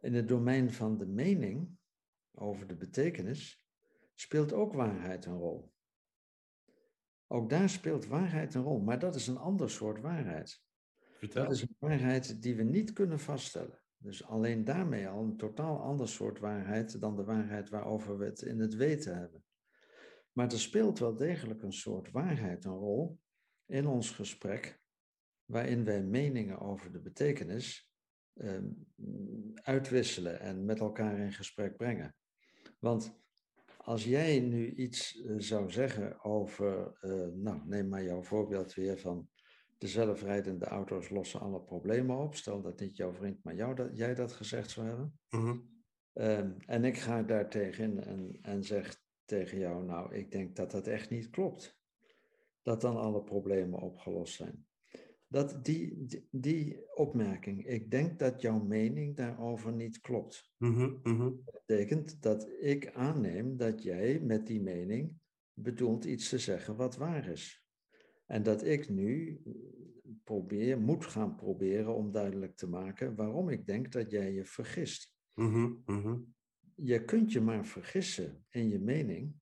[0.00, 1.78] In het domein van de mening
[2.30, 3.66] over de betekenis
[4.14, 5.72] speelt ook waarheid een rol.
[7.26, 10.62] Ook daar speelt waarheid een rol, maar dat is een ander soort waarheid.
[11.28, 13.78] Dat is een waarheid die we niet kunnen vaststellen.
[13.96, 18.42] Dus alleen daarmee al een totaal ander soort waarheid dan de waarheid waarover we het
[18.42, 19.44] in het weten hebben.
[20.32, 23.18] Maar er speelt wel degelijk een soort waarheid een rol
[23.66, 24.80] in ons gesprek,
[25.44, 27.90] waarin wij meningen over de betekenis
[28.32, 28.58] eh,
[29.54, 32.14] uitwisselen en met elkaar in gesprek brengen.
[32.78, 33.18] Want
[33.78, 38.98] als jij nu iets uh, zou zeggen over, uh, nou neem maar jouw voorbeeld weer
[38.98, 39.28] van
[39.80, 42.34] de zelfrijdende auto's lossen alle problemen op.
[42.34, 45.18] Stel dat niet jouw vriend, maar jou dat, jij dat gezegd zou hebben.
[45.30, 45.78] Mm
[46.66, 50.86] en ik ga daar tegen en, en zeg tegen jou, nou, ik denk dat dat
[50.86, 51.78] echt niet klopt.
[52.62, 54.66] Dat dan alle problemen opgelost zijn.
[55.26, 60.52] Dat die, die, opmerking, ik denk dat jouw mening daarover niet klopt.
[60.56, 65.18] Mm -hmm, Dat betekent dat ik aanneem dat jij met die mening
[65.52, 67.64] bedoelt iets te zeggen wat waar is.
[68.30, 69.40] En dat ik nu
[70.24, 75.14] probeer, moet gaan proberen om duidelijk te maken waarom ik denk dat jij je vergist.
[75.34, 76.34] Mm -hmm,
[76.74, 79.34] Je kunt je maar vergissen in je mening.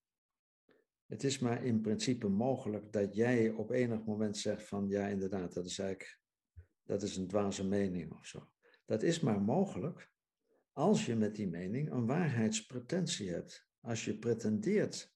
[1.07, 5.55] Het is maar in principe mogelijk dat jij op enig moment zegt van ja, inderdaad,
[5.55, 6.21] dat is eigenlijk
[6.83, 8.49] dat is een dwaze mening of zo.
[8.85, 10.11] Dat is maar mogelijk
[10.73, 13.69] als je met die mening een waarheidspretentie hebt.
[13.81, 15.15] Als je pretendeert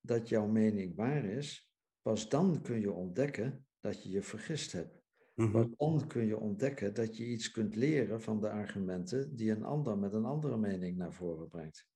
[0.00, 1.67] dat jouw mening waar is,
[2.08, 5.02] Pas dan kun je ontdekken dat je je vergist hebt.
[5.34, 9.50] Mm Pas dan kun je ontdekken dat je iets kunt leren van de argumenten die
[9.50, 11.88] een ander met een andere mening naar voren brengt.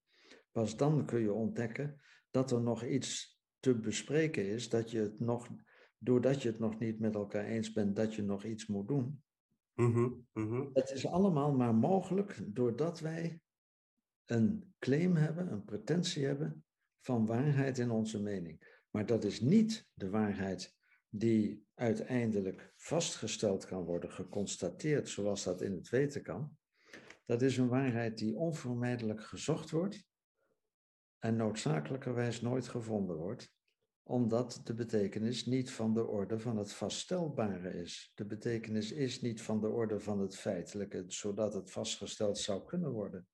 [0.50, 5.20] Pas dan kun je ontdekken dat er nog iets te bespreken is, dat je het
[5.20, 5.48] nog,
[5.98, 9.22] doordat je het nog niet met elkaar eens bent, dat je nog iets moet doen.
[9.74, 10.26] Mm
[10.72, 13.40] Het is allemaal maar mogelijk doordat wij
[14.24, 16.64] een claim hebben, een pretentie hebben
[17.00, 18.71] van waarheid in onze mening.
[18.92, 20.76] Maar dat is niet de waarheid
[21.08, 26.56] die uiteindelijk vastgesteld kan worden, geconstateerd zoals dat in het weten kan.
[27.26, 30.04] Dat is een waarheid die onvermijdelijk gezocht wordt
[31.18, 33.54] en noodzakelijkerwijs nooit gevonden wordt,
[34.02, 38.12] omdat de betekenis niet van de orde van het vaststelbare is.
[38.14, 42.90] De betekenis is niet van de orde van het feitelijke, zodat het vastgesteld zou kunnen
[42.90, 43.26] worden.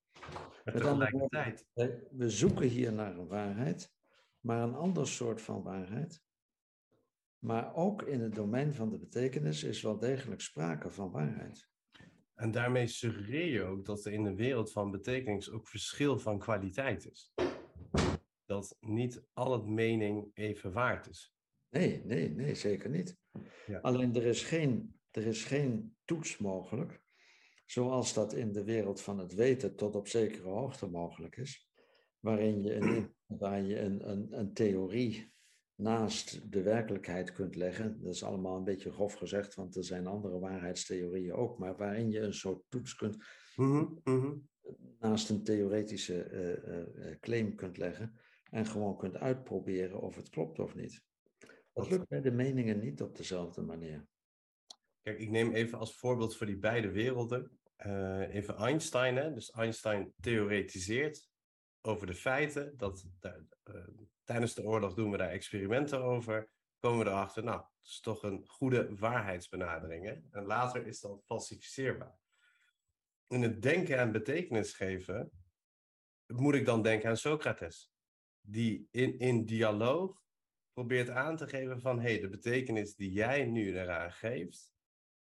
[1.29, 1.67] Tijd.
[2.11, 3.97] we zoeken hier naar een waarheid
[4.49, 6.23] maar een ander soort van waarheid.
[7.39, 11.69] Maar ook in het domein van de betekenis is wel degelijk sprake van waarheid.
[12.35, 16.39] En daarmee suggereer je ook dat er in de wereld van betekenis ook verschil van
[16.39, 17.33] kwaliteit is.
[18.45, 21.35] Dat niet al het mening even waard is.
[21.71, 23.17] Nee, nee, nee, zeker niet.
[23.67, 23.79] Ja.
[23.79, 27.03] Alleen er is, geen, er is geen toets mogelijk,
[27.67, 31.71] zoals dat in de wereld van het weten tot op zekere hoogte mogelijk is,
[32.21, 35.33] waarin je een waar je een, een, een theorie
[35.75, 38.03] naast de werkelijkheid kunt leggen.
[38.03, 42.11] Dat is allemaal een beetje grof gezegd, want er zijn andere waarheidstheorieën ook, maar waarin
[42.11, 43.17] je een soort toets kunt
[43.57, 44.37] mhm, mhm.
[44.99, 48.19] naast een theoretische eh, eh, claim kunt leggen
[48.51, 51.03] en gewoon kunt uitproberen of het klopt of niet.
[51.73, 54.07] Dat lukt bij de meningen niet op dezelfde manier.
[55.03, 59.17] Kijk, ik neem even als voorbeeld voor die beide werelden uh, even Einstein.
[59.17, 59.33] Hè?
[59.33, 61.28] Dus Einstein theoretiseert
[61.89, 63.33] over de feiten dat, uh,
[64.25, 66.51] tijdens de oorlog doen we daar experimenten over.
[66.79, 70.05] Komen we erachter, nou, het is toch een goede waarheidsbenadering.
[70.05, 70.15] Hè?
[70.31, 72.19] En later is dat falsificeerbaar.
[73.27, 75.31] In het denken en betekenis geven,
[76.27, 77.93] moet ik dan denken aan Socrates.
[78.41, 80.23] Die in, in dialoog
[80.73, 84.75] probeert aan te geven van, hé, hey, de betekenis die jij nu eraan geeft,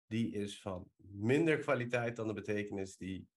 [0.07, 3.29] die is van minder kwaliteit dan de betekenis die,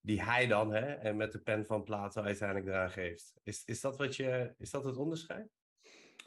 [0.00, 3.34] die hij dan hè, en met de pen van Plato uiteindelijk eraan geeft.
[3.42, 5.48] Is, is, dat, wat je, is dat het onderscheid?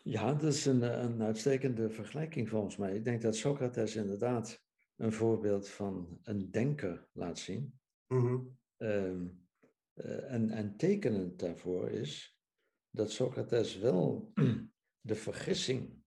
[0.03, 2.95] Ja, dat is een, een uitstekende vergelijking volgens mij.
[2.95, 4.61] Ik denk dat Socrates inderdaad
[4.95, 7.79] een voorbeeld van een denker laat zien.
[8.07, 8.57] Mm
[10.27, 12.37] en, en tekenend daarvoor is
[12.89, 14.31] dat Socrates wel
[15.01, 16.01] de vergissing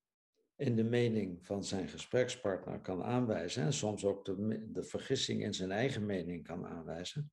[0.57, 5.55] in de mening van zijn gesprekspartner kan aanwijzen en soms ook de, de vergissing in
[5.55, 7.33] zijn eigen mening kan aanwijzen,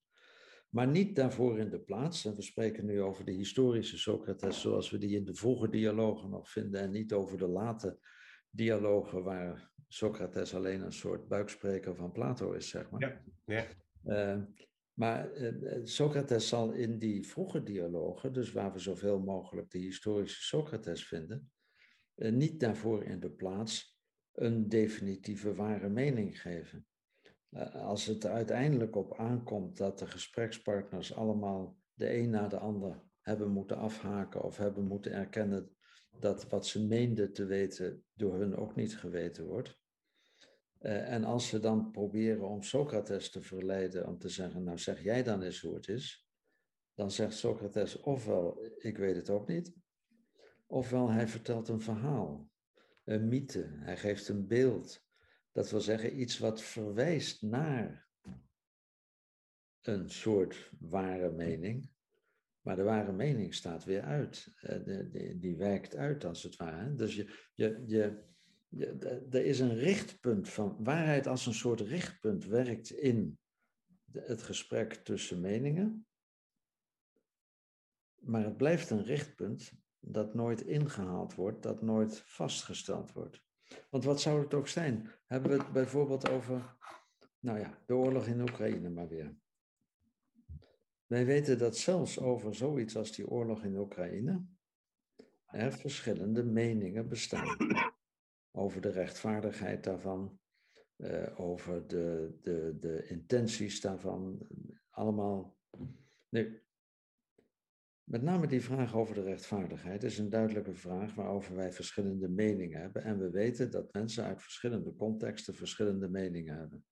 [0.74, 2.26] maar niet daarvoor in de plaats.
[2.26, 6.30] En we spreken nu over de historische Socrates zoals we die in de vroege dialogen
[6.30, 8.00] nog vinden en niet over de late
[8.50, 13.02] dialogen waar Socrates alleen een soort buikspreker van Plato is, zeg maar.
[13.46, 13.66] Ja,
[14.04, 14.36] ja.
[14.36, 14.44] Uh,
[14.94, 20.42] maar uh, Socrates zal in die vroege dialogen, dus waar we zoveel mogelijk de historische
[20.42, 21.52] Socrates vinden,
[22.16, 24.00] uh, niet daarvoor in de plaats
[24.32, 26.88] een definitieve ware mening geven.
[27.56, 33.04] Uh, als het uiteindelijk op aankomt dat de gesprekspartners allemaal de een na de ander
[33.22, 35.76] hebben moeten afhaken of hebben moeten erkennen
[36.20, 39.82] dat wat ze meenden te weten door hun ook niet geweten wordt.
[40.80, 45.04] Uh, en als ze dan proberen om Socrates te verleiden om te zeggen, nou zeg
[45.04, 46.28] jij dan eens hoe het is,
[46.94, 49.74] dan zegt Socrates ofwel, ik weet het ook niet,
[50.66, 52.50] ofwel hij vertelt een verhaal,
[53.04, 55.02] een mythe, hij geeft een beeld.
[55.54, 58.08] Dat wil zeggen iets wat verwijst naar
[59.82, 61.90] een soort ware mening,
[62.62, 64.54] maar de ware mening staat weer uit.
[64.62, 66.96] Uh, die werkt uit als het ware.
[66.96, 68.32] Dus je, je, je,
[69.30, 73.40] er is een richtpunt van waarheid als een soort richtpunt werkt in
[74.12, 76.08] het gesprek tussen meningen.
[78.16, 83.44] Maar het blijft een richtpunt dat nooit ingehaald wordt, dat nooit vastgesteld wordt.
[83.90, 85.10] Want wat zou het ook zijn?
[85.26, 86.76] Hebben we het bijvoorbeeld over,
[87.40, 89.36] nou ja, de oorlog in Oekraïne maar weer.
[91.06, 94.46] Wij weten dat zelfs over zoiets als die oorlog in Oekraïne
[95.46, 97.58] er verschillende meningen bestaan
[98.52, 100.40] over de rechtvaardigheid daarvan,
[100.98, 104.48] uh, over de, de, de intenties daarvan,
[104.90, 105.58] allemaal.
[106.30, 106.63] Nee.
[108.14, 112.82] Met name die vraag over de rechtvaardigheid is een duidelijke vraag waarover wij verschillende meningen
[112.82, 113.04] hebben.
[113.04, 116.86] En we weten dat mensen uit verschillende contexten verschillende meningen hebben.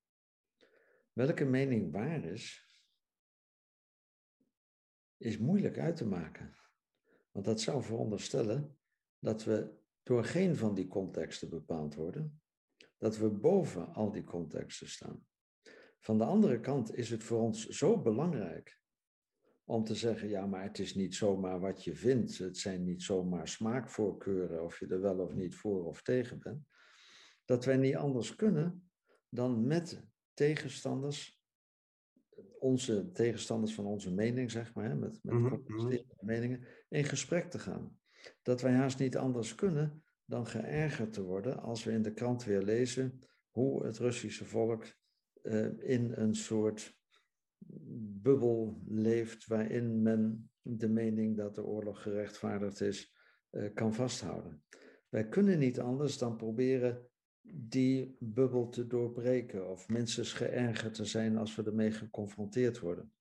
[1.13, 2.75] Welke mening waar is,
[5.17, 6.55] is moeilijk uit te maken.
[7.31, 8.77] Want dat zou veronderstellen
[9.19, 12.41] dat we door geen van die contexten bepaald worden,
[12.97, 15.25] dat we boven al die contexten staan.
[15.99, 18.80] Van de andere kant is het voor ons zo belangrijk
[19.71, 23.03] om te zeggen, ja, maar het is niet zomaar wat je vindt, het zijn niet
[23.03, 26.65] zomaar smaakvoorkeuren of je er wel of niet voor of tegen bent,
[27.45, 28.89] dat wij niet anders kunnen
[29.29, 30.03] dan met
[30.33, 31.41] tegenstanders,
[32.59, 35.63] onze tegenstanders van onze mening, zeg maar, met, met mm
[36.19, 37.99] meningen, in gesprek te gaan.
[38.41, 42.43] Dat wij haast niet anders kunnen dan geërgerd te worden als we in de krant
[42.43, 44.85] weer lezen hoe het Russische volk
[45.43, 47.00] uh, in een soort
[48.21, 53.15] bubbel leeft waarin men de mening dat de oorlog gerechtvaardigd is,
[53.51, 54.63] uh, kan vasthouden.
[55.09, 57.05] Wij kunnen niet anders dan proberen
[57.53, 63.13] die bubbel te doorbreken of minstens geërgerd te zijn als we ermee geconfronteerd worden.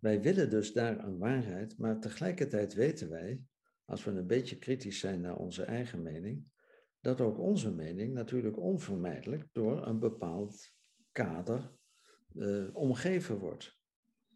[0.00, 3.42] Wij willen dus daar een waarheid, maar tegelijkertijd weten wij
[3.84, 6.44] als we een beetje kritisch zijn naar onze eigen mening,
[7.00, 10.74] dat ook onze mening natuurlijk onvermijdelijk door een bepaald
[11.12, 11.72] kader
[12.34, 13.80] uh, omgeven wordt.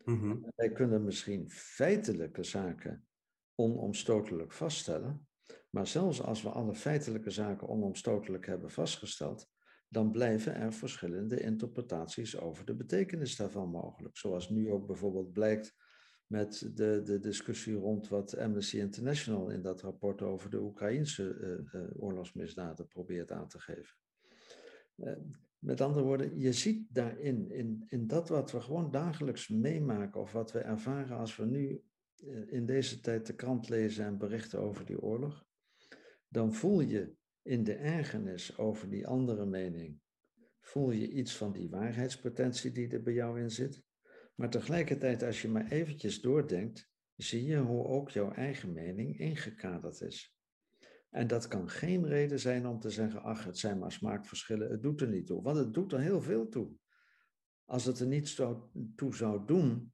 [0.04, 3.06] Mm Wij kunnen misschien feitelijke zaken
[3.54, 5.28] onomstotelijk vaststellen,
[5.70, 9.48] maar zelfs als we alle feitelijke zaken onomstotelijk hebben vastgesteld,
[9.88, 14.16] dan blijven er verschillende interpretaties over de betekenis daarvan mogelijk.
[14.16, 15.74] Zoals nu ook bijvoorbeeld blijkt
[16.26, 21.80] met de, de discussie rond wat Amnesty International in dat rapport over de Oekraïnse uh,
[21.80, 23.96] uh, oorlogsmisdaden probeert aan te geven.
[25.58, 30.32] Met andere woorden, je ziet daarin, in, in dat wat we gewoon dagelijks meemaken of
[30.32, 31.82] wat we ervaren als we nu
[32.46, 35.46] in deze tijd de krant lezen en berichten over die oorlog,
[36.28, 40.00] dan voel je in de ergernis over die andere mening,
[40.60, 43.82] voel je iets van die waarheidspotentie die er bij jou in zit.
[44.34, 50.00] Maar tegelijkertijd, als je maar eventjes doordenkt, zie je hoe ook jouw eigen mening ingekaderd
[50.00, 50.35] is.
[51.10, 54.82] En dat kan geen reden zijn om te zeggen, ach, het zijn maar smaakverschillen, het
[54.82, 55.42] doet er niet toe.
[55.42, 56.68] Want het doet er heel veel toe.
[57.64, 58.36] Als het er niet
[58.96, 59.92] toe zou doen,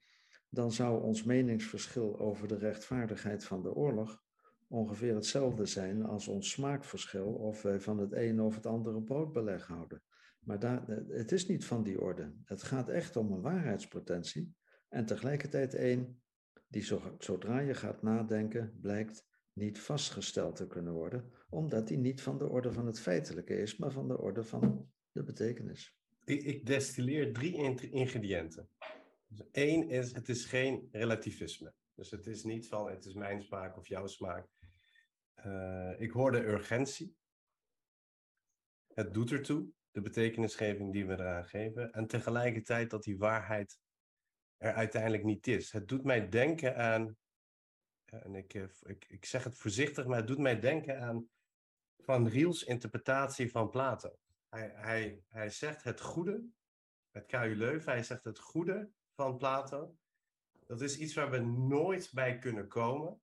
[0.48, 4.22] dan zou ons meningsverschil over de rechtvaardigheid van de oorlog
[4.68, 9.66] ongeveer hetzelfde zijn als ons smaakverschil of wij van het een of het andere broodbeleg
[9.66, 10.02] houden.
[10.38, 12.32] Maar daar, het is niet van die orde.
[12.44, 14.54] Het gaat echt om een waarheidspotentie
[14.88, 16.22] en tegelijkertijd één
[16.68, 16.84] die
[17.18, 22.48] zodra je gaat nadenken blijkt niet vastgesteld te kunnen worden, omdat die niet van de
[22.48, 25.96] orde van het feitelijke is, maar van de orde van de betekenis.
[26.24, 27.54] Ik, destilleer drie
[27.90, 28.68] ingrediënten.
[29.26, 31.74] Dus één is, het is geen relativisme.
[31.94, 34.46] Dus het is niet van, het is mijn smaak of jouw smaak.
[35.46, 37.16] Uh, ik hoorde urgentie.
[38.94, 41.92] Het doet ertoe, de betekenisgeving die we eraan geven.
[41.92, 43.78] En tegelijkertijd dat die waarheid
[44.56, 45.72] er uiteindelijk niet is.
[45.72, 47.16] Het doet mij denken aan,
[48.20, 51.28] en ik, eh, ik, ik zeg het voorzichtig, maar het doet mij denken aan
[51.98, 54.18] Van Riels interpretatie van Plato.
[54.48, 56.44] Hij, hij, hij zegt het goede,
[57.10, 59.96] met KU Leuven, hij zegt het goede van Plato.
[60.66, 63.20] Dat is iets waar we nooit bij kunnen komen.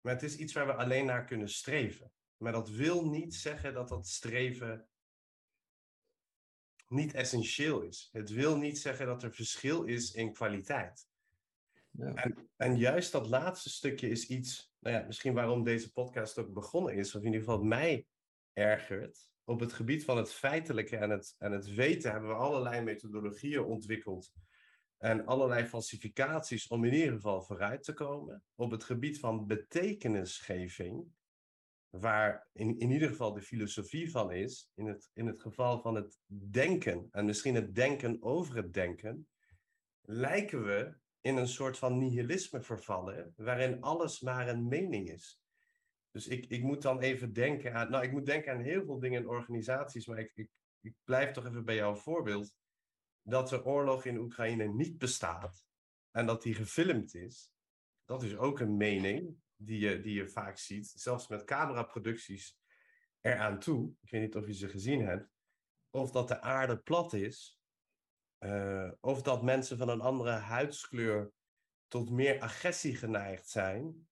[0.00, 2.12] Maar het is iets waar we alleen naar kunnen streven.
[2.36, 4.88] Maar dat wil niet zeggen dat dat streven
[6.88, 8.08] niet essentieel is.
[8.12, 11.07] Het wil niet zeggen dat er verschil is in kwaliteit.
[11.98, 16.52] En, en, juist dat laatste stukje is iets, nou ja, misschien waarom deze podcast ook
[16.52, 18.06] begonnen is, of in ieder geval mij
[18.52, 19.30] ergert.
[19.44, 23.64] Op het gebied van het feitelijke en het, en het weten hebben we allerlei methodologieën
[23.64, 24.32] ontwikkeld
[24.98, 28.42] en allerlei falsificaties om in ieder geval vooruit te komen.
[28.54, 31.06] Op het gebied van betekenisgeving,
[31.90, 35.94] waar in, in ieder geval de filosofie van is, in het, in het geval van
[35.94, 36.18] het
[36.50, 39.28] denken en misschien het denken over het denken,
[40.00, 40.96] lijken we
[41.28, 45.40] in een soort van nihilisme vervallen, waarin alles maar een mening is.
[46.10, 48.98] Dus ik, ik moet dan even denken aan, nou ik moet denken aan heel veel
[48.98, 52.54] dingen in organisaties, maar ik, ik, ik blijf toch even bij jouw voorbeeld
[53.22, 55.64] dat de oorlog in Oekraïne niet bestaat
[56.10, 57.52] en dat die gefilmd is,
[58.04, 62.58] dat is ook een mening die je, die je vaak ziet, zelfs met cameraproducties
[63.20, 63.92] eraan toe.
[64.00, 65.30] Ik weet niet of je ze gezien hebt.
[65.90, 67.57] Of dat de aarde plat is,
[68.40, 71.32] uh, of dat mensen van een andere huidskleur
[71.88, 74.08] tot meer agressie geneigd zijn.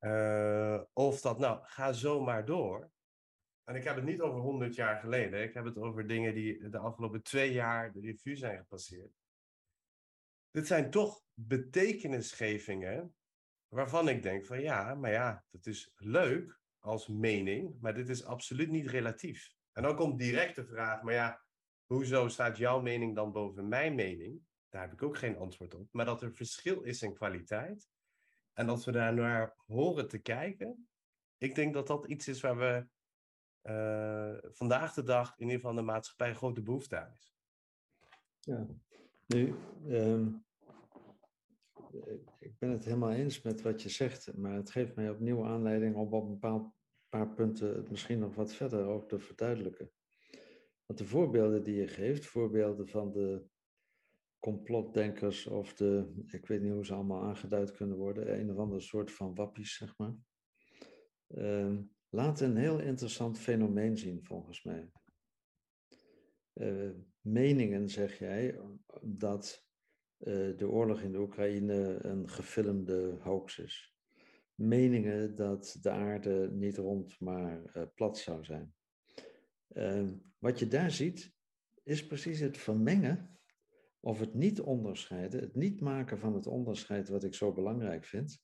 [0.00, 2.90] Uh, of dat, nou, ga zo maar door.
[3.64, 5.42] En ik heb het niet over 100 jaar geleden.
[5.42, 9.12] Ik heb het over dingen die de afgelopen twee jaar de revue zijn gepasseerd.
[10.50, 13.14] Dit zijn toch betekenisgevingen
[13.68, 18.24] waarvan ik denk van ja, maar ja, dat is leuk als mening, maar dit is
[18.24, 19.54] absoluut niet relatief.
[19.72, 21.44] En dan komt direct de vraag, maar ja,
[21.94, 24.40] hoezo staat jouw mening dan boven mijn mening?
[24.68, 25.88] Daar heb ik ook geen antwoord op.
[25.92, 27.88] Maar dat er verschil is in kwaliteit
[28.52, 30.88] en dat we daar naar horen te kijken,
[31.38, 32.86] ik denk dat dat iets is waar we
[33.62, 37.34] uh, vandaag de dag in ieder geval de maatschappij grote behoefte aan is.
[38.40, 38.66] Ja,
[39.26, 39.54] nu,
[39.88, 40.44] um,
[42.38, 45.94] ik ben het helemaal eens met wat je zegt, maar het geeft mij opnieuw aanleiding
[45.94, 46.72] om op een bepaald
[47.08, 49.90] paar punten het misschien nog wat verder ook te verduidelijken.
[50.90, 53.44] Want de voorbeelden die je geeft, voorbeelden van de
[54.38, 58.82] complotdenkers of de, ik weet niet hoe ze allemaal aangeduid kunnen worden, een of ander
[58.82, 60.14] soort van wappies, zeg maar.
[61.28, 64.90] Uh, laat een heel interessant fenomeen zien, volgens mij.
[66.54, 68.60] Uh, meningen, zeg jij,
[69.02, 69.66] dat
[70.18, 73.94] uh, de oorlog in de Oekraïne een gefilmde hoax is.
[74.54, 78.74] Meningen dat de aarde niet rond, maar uh, plat zou zijn.
[80.40, 81.32] Wat je daar ziet,
[81.82, 83.38] is precies het vermengen
[84.00, 88.42] of het niet onderscheiden, het niet maken van het onderscheid wat ik zo belangrijk vind,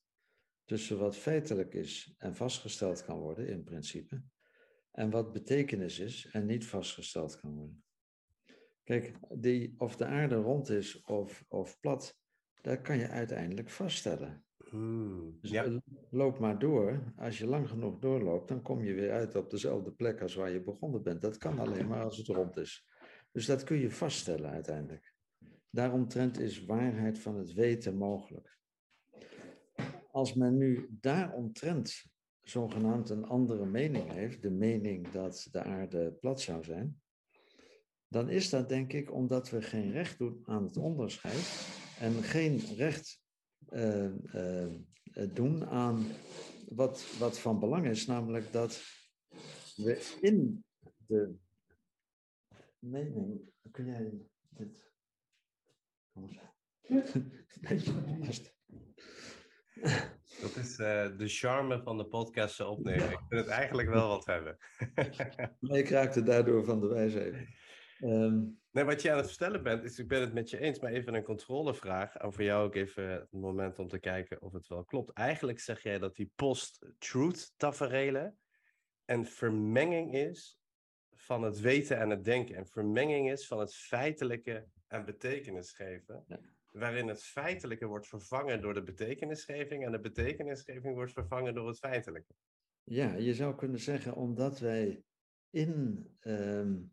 [0.65, 4.23] tussen wat feitelijk is en vastgesteld kan worden in principe,
[4.91, 7.83] en wat betekenis is en niet vastgesteld kan worden.
[8.83, 12.17] Kijk, die, of de aarde rond is of, of plat,
[12.61, 14.46] dat kan je uiteindelijk vaststellen.
[14.69, 15.81] Hmm, dus ja.
[16.09, 17.13] loop maar door.
[17.17, 20.51] Als je lang genoeg doorloopt, dan kom je weer uit op dezelfde plek als waar
[20.51, 21.21] je begonnen bent.
[21.21, 22.87] Dat kan alleen maar als het rond is.
[23.31, 25.13] Dus dat kun je vaststellen uiteindelijk.
[25.69, 28.57] Daaromtrent is waarheid van het weten mogelijk.
[30.11, 32.05] Als men nu daaromtrent
[32.41, 37.01] zogenaamd een andere mening heeft, de mening dat de aarde plat zou zijn,
[38.07, 41.67] dan is dat denk ik omdat we geen recht doen aan het onderscheid
[41.99, 43.21] en geen recht
[43.71, 44.73] uh, uh,
[45.33, 46.05] doen aan
[46.67, 48.83] wat, wat van belang is, namelijk dat
[49.75, 50.65] we in
[51.07, 51.35] de
[52.79, 53.41] mening.
[53.71, 54.91] Kun jij dit.
[58.21, 58.55] Vast.
[60.41, 63.11] Dat is uh, de charme van de podcast opnemen.
[63.11, 64.57] Ik vind het eigenlijk wel wat hebben.
[65.81, 67.35] ik raakte daardoor van de wijsheid.
[68.01, 70.79] Um, nee, wat je aan het vertellen bent, is ik ben het met je eens,
[70.79, 72.15] maar even een controlevraag.
[72.15, 75.11] En voor jou ook even het moment om te kijken of het wel klopt.
[75.11, 78.37] Eigenlijk zeg jij dat die post-truth taferelen
[79.05, 80.59] een vermenging is
[81.13, 82.55] van het weten en het denken.
[82.55, 86.23] En vermenging is van het feitelijke en betekenisgeven.
[86.27, 86.39] Ja.
[86.71, 91.79] Waarin het feitelijke wordt vervangen door de betekenisgeving en de betekenisgeving wordt vervangen door het
[91.79, 92.33] feitelijke.
[92.83, 95.03] Ja, je zou kunnen zeggen, omdat wij
[95.49, 96.91] in, um,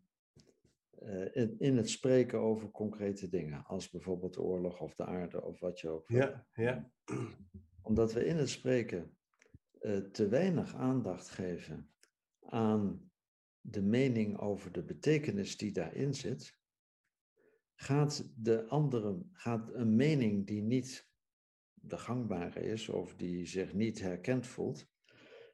[1.05, 5.43] uh, in, in, het spreken over concrete dingen, als bijvoorbeeld de oorlog of de aarde
[5.43, 6.09] of wat je ook.
[6.09, 6.91] Ja, ja.
[7.81, 9.17] Omdat we in het spreken
[9.81, 11.93] uh, te weinig aandacht geven
[12.39, 13.11] aan
[13.61, 16.59] de mening over de betekenis die daarin zit,
[17.75, 21.09] gaat de andere, gaat een mening die niet
[21.73, 24.87] de gangbare is of die zich niet herkend voelt,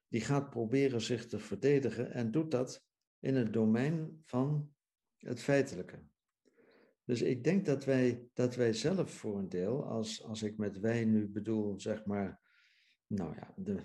[0.07, 2.85] die gaat proberen zich te verdedigen en doet dat
[3.19, 4.73] in het domein van
[5.21, 6.03] het feitelijke.
[7.05, 10.79] Dus ik denk dat wij, dat wij zelf voor een deel, als, als ik met
[10.79, 12.41] wij nu bedoel, zeg maar,
[13.07, 13.81] nou ja, de,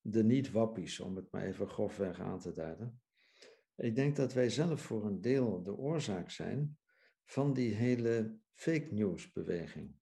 [0.00, 3.00] de niet-wappies, om het maar even grofweg aan te duiden.
[3.76, 6.78] Ik denk dat wij zelf voor een deel de oorzaak zijn
[7.24, 9.94] van die hele fake news beweging.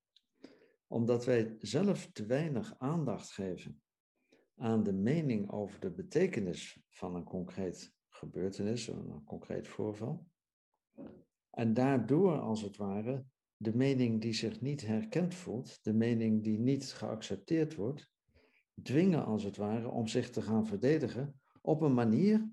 [0.86, 3.82] Omdat wij zelf te weinig aandacht geven
[4.56, 10.26] aan de mening over de betekenis van een concreet gebeurtenis, een concreet voorval.
[11.50, 13.24] En daardoor, als het ware,
[13.56, 18.08] de mening die zich niet herkend voelt, de mening die niet geaccepteerd wordt,
[18.82, 22.50] dwingen als het ware om zich te gaan verdedigen op een manier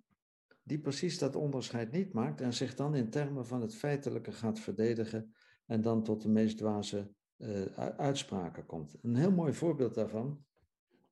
[0.64, 4.60] die precies dat onderscheid niet maakt en zich dan in termen van het feitelijke gaat
[4.60, 5.34] verdedigen
[5.66, 7.66] en dan tot de meest dwaze uh,
[7.98, 8.96] uitspraken komt.
[9.02, 10.46] Een heel mooi voorbeeld daarvan,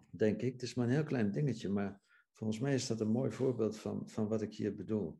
[0.09, 3.11] denk ik, het is maar een heel klein dingetje, maar volgens mij is dat een
[3.11, 5.19] mooi voorbeeld van, van wat ik hier bedoel.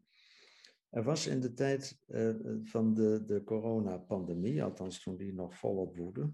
[0.95, 5.97] Er was in de tijd uh, van de, de coronapandemie, althans toen die nog volop
[5.97, 6.33] woedde,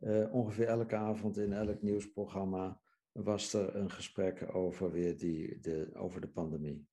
[0.00, 2.80] uh, ongeveer elke avond in elk nieuwsprogramma
[3.12, 6.86] was er een gesprek over, weer die, de, over de pandemie.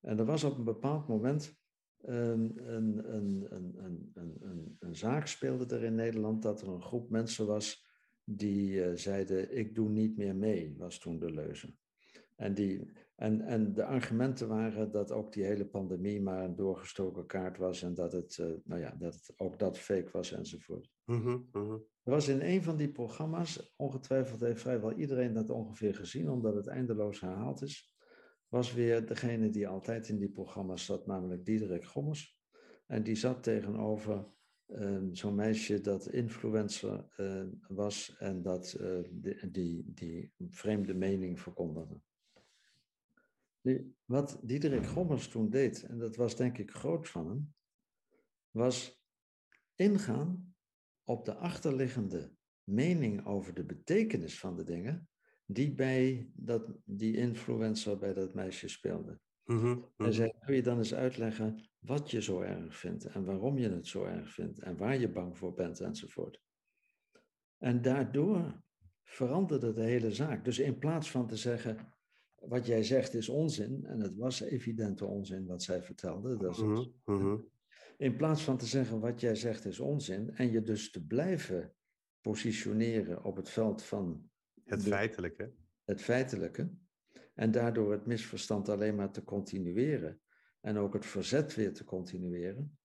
[0.00, 1.58] En er was op een bepaald moment
[2.00, 3.46] een, een, een,
[4.14, 7.88] een, een, zaak speelde er in Nederland dat er een groep mensen was
[8.24, 11.74] die uh, zeiden, ik doe niet meer mee, was toen de leuze.
[12.36, 17.26] En, die, en, en de argumenten waren dat ook die hele pandemie maar een doorgestoken
[17.26, 20.90] kaart was en dat het, uh, nou ja, dat het ook dat fake was enzovoort.
[21.04, 21.48] Mm
[22.02, 26.54] Er was in een van die programma's, ongetwijfeld heeft vrijwel iedereen dat ongeveer gezien, omdat
[26.54, 27.94] het eindeloos herhaald is,
[28.48, 32.38] was weer degene die altijd in die programma's zat, namelijk Diederik Gommers.
[32.86, 34.26] En die zat tegenover
[34.66, 41.40] uh, zo'n meisje dat influencer uh, was en dat uh, die, die, die vreemde mening
[41.40, 42.00] verkondigde.
[44.04, 47.54] Wat Diederik Gommers toen deed, en dat was denk ik groot van hem,
[48.50, 49.02] was
[49.74, 50.54] ingaan
[51.04, 52.32] op de achterliggende
[52.64, 55.08] mening over de betekenis van de dingen
[55.46, 59.20] die bij dat, die influencer bij dat meisje speelde.
[59.44, 63.58] Mm En zei, kun je dan eens uitleggen wat je zo erg vindt en waarom
[63.58, 66.40] je het zo erg vindt en waar je bang voor bent enzovoort.
[67.58, 68.62] En daardoor
[69.02, 70.44] veranderde de hele zaak.
[70.44, 71.93] Dus in plaats van te zeggen,
[72.48, 76.90] wat jij zegt is onzin, en het was evidente onzin wat zij vertelde, dat is
[77.04, 77.36] mhm,
[77.96, 81.74] in plaats van te zeggen wat jij zegt is onzin en je dus te blijven
[82.20, 84.30] positioneren op het veld van
[84.64, 85.52] het feitelijke.
[85.84, 86.70] Het feitelijke.
[87.34, 90.20] En daardoor het misverstand alleen maar te continueren.
[90.60, 92.78] En ook het verzet weer te continueren.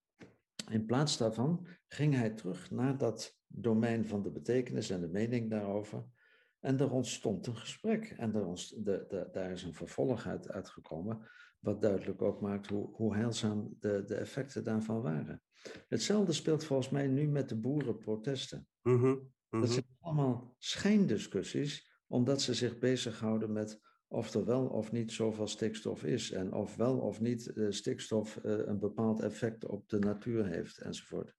[0.70, 5.50] In plaats daarvan ging hij terug naar dat domein van de betekenis en de mening
[5.50, 6.04] daarover.
[6.60, 8.14] En er ontstond een gesprek.
[8.16, 12.66] En er ontstond, de, de, daar is een vervolg uit, uitgekomen, wat duidelijk ook maakt
[12.66, 15.42] hoe, hoe heilzaam de, de effecten daarvan waren.
[15.88, 18.66] Hetzelfde speelt volgens mij nu met de boerenprotesten.
[18.82, 19.72] Mm dat mhm.
[19.72, 26.04] zijn allemaal schijndiscussies, omdat ze zich bezighouden met of er wel of niet zoveel stikstof
[26.04, 30.46] is en of wel of niet uh, stikstof uh, een bepaald effect op de natuur
[30.46, 31.34] heeft enzovoort.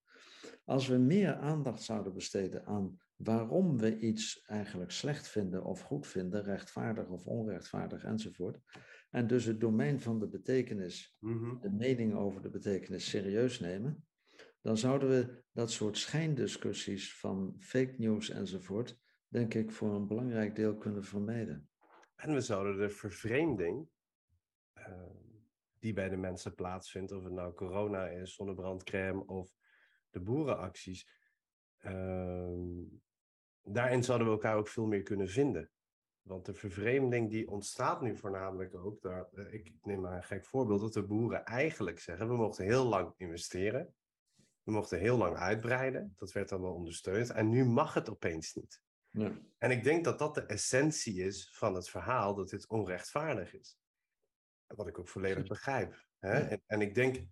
[0.65, 6.07] Als we meer aandacht zouden besteden aan waarom we iets eigenlijk slecht vinden of goed
[6.07, 8.59] vinden, rechtvaardig of onrechtvaardig enzovoort,
[9.09, 11.59] en dus het domein van de betekenis, mhm.
[11.59, 14.05] de mening over de betekenis serieus nemen,
[14.61, 20.55] dan zouden we dat soort schijndiscussies van fake news enzovoort, denk ik, voor een belangrijk
[20.55, 21.69] deel kunnen vermijden.
[22.15, 23.88] En we zouden de vervreemding
[24.78, 24.86] uh,
[25.80, 29.55] die bij de mensen plaatsvindt, of het nou corona is, zonnebrandcrème of
[30.09, 31.09] de boerenacties,
[31.86, 32.86] uh,
[33.64, 35.70] daarin zouden we elkaar ook veel meer kunnen vinden.
[36.22, 40.45] Want de vervreemding die ontstaat nu voornamelijk ook, daar, eh, ik neem maar een gek
[40.45, 43.93] voorbeeld, dat de boeren eigenlijk zeggen, we mochten heel lang investeren,
[44.64, 48.82] we mochten heel lang uitbreiden, dat werd allemaal ondersteund en nu mag het opeens niet.
[49.09, 49.38] Ja.
[49.57, 53.78] En ik denk dat dat de essentie is van het verhaal, dat dit onrechtvaardig is.
[54.68, 56.05] Wat ik ook volledig begrijp.
[56.20, 56.39] Hè?
[56.39, 57.26] En, en ik denk,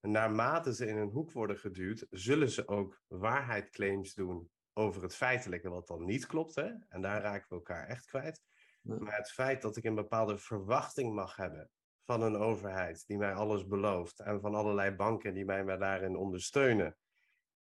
[0.00, 5.68] naarmate ze in een hoek worden geduwd, zullen ze ook waarheidclaims doen over het feitelijke
[5.68, 6.54] wat dan niet klopt.
[6.54, 6.70] Hè?
[6.88, 8.42] En daar raken we elkaar echt kwijt.
[8.82, 11.70] Maar het feit dat ik een bepaalde verwachting mag hebben
[12.04, 16.96] van een overheid die mij alles belooft en van allerlei banken die mij daarin ondersteunen.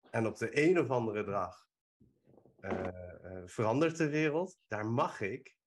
[0.09, 1.67] En op de een of andere dag
[2.59, 2.87] uh,
[3.23, 5.57] uh, verandert de wereld, daar mag ik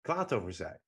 [0.00, 0.80] kwaad over zijn.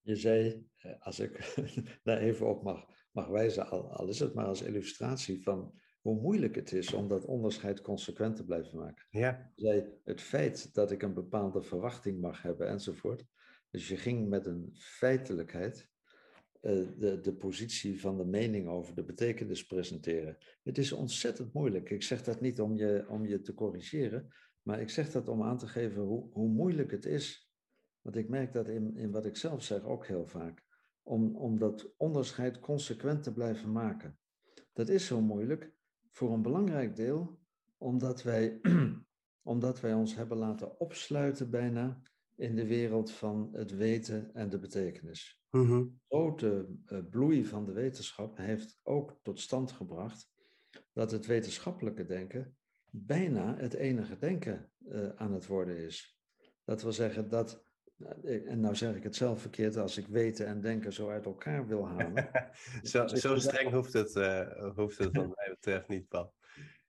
[0.00, 1.54] Je zei, eh, als ik
[2.04, 6.20] daar even op mag, mag wijzen, al, al is het maar als illustratie van hoe
[6.20, 9.06] moeilijk het is om dat onderscheid consequent te blijven maken.
[9.10, 9.52] Ja.
[9.54, 13.24] Zij, het feit dat ik een bepaalde verwachting mag hebben enzovoort.
[13.70, 15.90] Dus je ging met een feitelijkheid
[16.62, 20.36] uh, de, de positie van de mening over de betekenis presenteren.
[20.62, 21.90] Het is ontzettend moeilijk.
[21.90, 25.42] Ik zeg dat niet om je, om je te corrigeren, maar ik zeg dat om
[25.42, 27.50] aan te geven hoe, hoe moeilijk het is.
[28.00, 30.64] Want ik merk dat in, in wat ik zelf zeg ook heel vaak.
[31.02, 34.18] Om, om dat onderscheid consequent te blijven maken.
[34.72, 35.72] Dat is zo moeilijk,
[36.12, 37.40] voor een belangrijk deel
[37.78, 38.60] omdat wij,
[39.52, 42.02] omdat wij ons hebben laten opsluiten bijna
[42.36, 45.42] in de wereld van het weten en de betekenis.
[45.50, 50.30] De grote uh, bloei van de wetenschap heeft ook tot stand gebracht
[50.92, 52.56] dat het wetenschappelijke denken
[52.90, 56.20] bijna het enige denken uh, aan het worden is.
[56.64, 57.71] Dat wil zeggen dat eh,
[58.24, 61.66] en nou zeg ik het zelf verkeerd, als ik weten en denken zo uit elkaar
[61.66, 62.30] wil halen.
[62.82, 66.34] zo, zo streng hoeft het, uh, hoeft het wat mij betreft niet, Paul.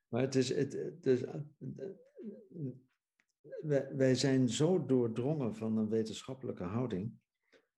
[0.07, 1.23] Maar het is, het, dus,
[3.61, 7.13] wij, wij zijn zo doordrongen van een wetenschappelijke houding,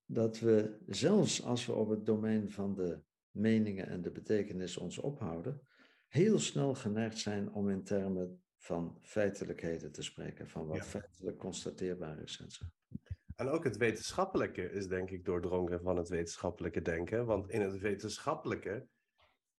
[0.06, 4.98] dat we zelfs als we op het domein van de meningen en de betekenis ons
[4.98, 5.62] ophouden,
[6.08, 10.84] heel snel geneigd zijn om in termen van feitelijkheden te spreken, van wat ja.
[10.84, 12.40] feitelijk constateerbaar is.
[12.44, 12.66] En zo.
[13.36, 17.26] En ook het wetenschappelijke is denk ik doordrongen van het wetenschappelijke denken.
[17.26, 18.88] Want in het wetenschappelijke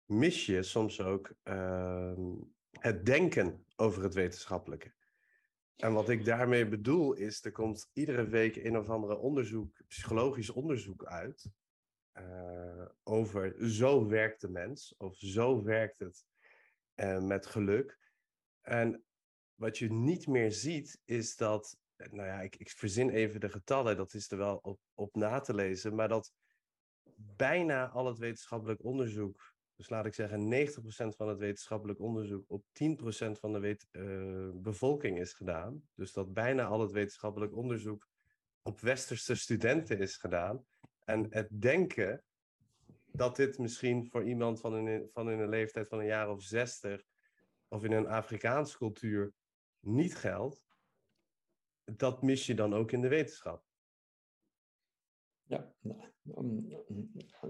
[0.05, 2.13] mis je soms ook uh,
[2.71, 4.95] het denken over het wetenschappelijke.
[5.77, 10.51] En wat ik daarmee bedoel is, er komt iedere week een of andere onderzoek, psychologisch
[10.51, 11.51] onderzoek uit.
[12.19, 16.27] Uh, over zo werkt de mens, of zo werkt het
[16.95, 17.99] uh, met geluk.
[18.61, 19.05] En
[19.55, 23.97] wat je niet meer ziet, is dat nou ja, ik, ik verzin even de getallen,
[23.97, 26.33] dat is er wel op, op na te lezen, maar dat
[27.17, 30.69] bijna al het wetenschappelijk onderzoek, dus laat ik zeggen
[31.13, 32.67] 90% van het wetenschappelijk onderzoek op 10%
[33.31, 35.83] van de uh, bevolking is gedaan.
[35.95, 38.09] Dus dat bijna al het wetenschappelijk onderzoek
[38.63, 40.67] op westerse studenten is gedaan.
[41.05, 42.25] En het denken
[43.07, 46.43] dat dit misschien voor iemand van in, van in een leeftijd van een jaar of
[46.43, 47.03] 60
[47.69, 49.33] of in een Afrikaanse cultuur
[49.81, 50.66] niet geldt,
[51.97, 53.65] dat mis je dan ook in de wetenschap.
[55.43, 55.75] Ja,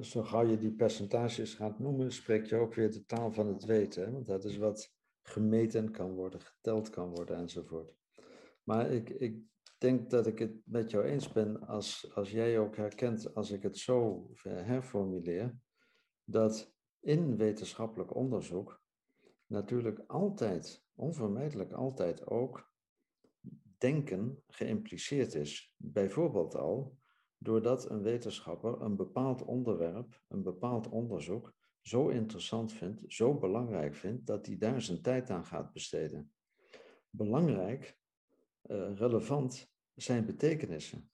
[0.01, 3.65] zo gauw je die percentages gaat noemen, spreek je ook weer de taal van het
[3.65, 4.13] weten.
[4.13, 7.95] Want dat is wat gemeten kan worden, geteld kan worden enzovoort.
[8.63, 9.43] Maar ik, ik
[9.79, 13.63] denk dat ik het met jou eens ben als, als jij ook herkent, als ik
[13.63, 15.59] het zo herformuleer,
[16.25, 18.81] dat in wetenschappelijk onderzoek
[19.47, 22.66] natuurlijk altijd, onvermijdelijk altijd ook,
[23.79, 25.75] denken geïmpliceerd is.
[25.77, 26.99] Bijvoorbeeld al
[27.39, 31.55] doordat een wetenschapper een bepaald onderwerp, een bepaald onderzoek
[31.87, 36.33] zo interessant vindt, zo belangrijk vindt, dat hij daar zijn tijd aan gaat besteden.
[37.11, 37.99] Belangrijk,
[38.63, 41.11] uh, relevant zijn betekenissen,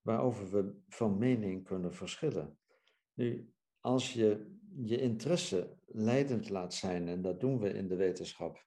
[0.00, 2.58] waarover we van mening kunnen verschillen.
[3.14, 8.64] Nu, als je je interesse leidend laat zijn, en dat doen we in de wetenschap,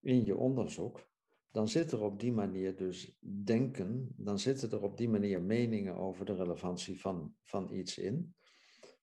[0.00, 1.08] in je onderzoek,
[1.50, 5.96] dan zit er op die manier dus denken, dan zitten er op die manier meningen
[5.96, 8.34] over de relevantie van, van iets in.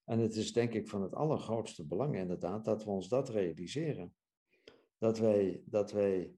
[0.04, 4.14] En het is denk ik van het allergrootste belang inderdaad dat we ons dat realiseren.
[4.98, 6.34] Dat wij, dat wij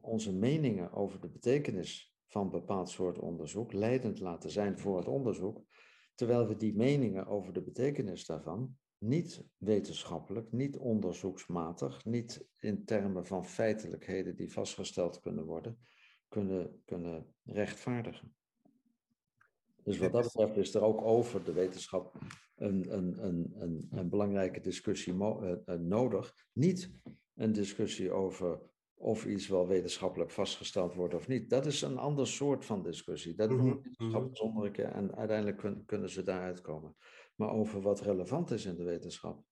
[0.00, 5.64] onze meningen over de betekenis van bepaald soort onderzoek leidend laten zijn voor het onderzoek,
[6.14, 13.26] terwijl we die meningen over de betekenis daarvan niet wetenschappelijk, niet onderzoeksmatig, niet in termen
[13.26, 15.78] van feitelijkheden die vastgesteld kunnen worden,
[16.28, 18.34] kunnen, kunnen rechtvaardigen.
[19.82, 22.14] Dus wat dat betreft is er ook over de wetenschap
[22.56, 26.34] een, een, een, een, een belangrijke discussie uh, uh, nodig.
[26.52, 26.92] Niet
[27.34, 28.60] een discussie over
[28.94, 31.50] of iets wel wetenschappelijk vastgesteld wordt of niet.
[31.50, 33.34] Dat is een ander soort van discussie.
[33.34, 36.96] Dat doen Mhm, wetenschappers onder een keer en uiteindelijk kun- kunnen ze daaruit komen.
[37.42, 39.44] Maar over wat relevant is in de wetenschap,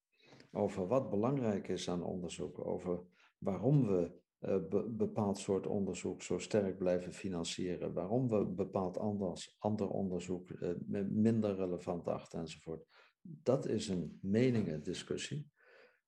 [0.52, 3.02] over wat belangrijk is aan onderzoek, over
[3.38, 9.56] waarom we eh, be- bepaald soort onderzoek zo sterk blijven financieren, waarom we bepaald anders,
[9.58, 12.84] ander onderzoek eh, mi- minder relevant achten enzovoort.
[13.22, 15.50] Dat is een meningendiscussie,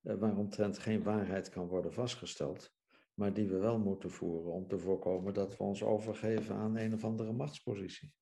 [0.02, 2.70] eh, waaromtrent geen waarheid kan worden vastgesteld,
[3.14, 6.94] maar die we wel moeten voeren om te voorkomen dat we ons overgeven aan een
[6.94, 8.12] of andere machtspositie.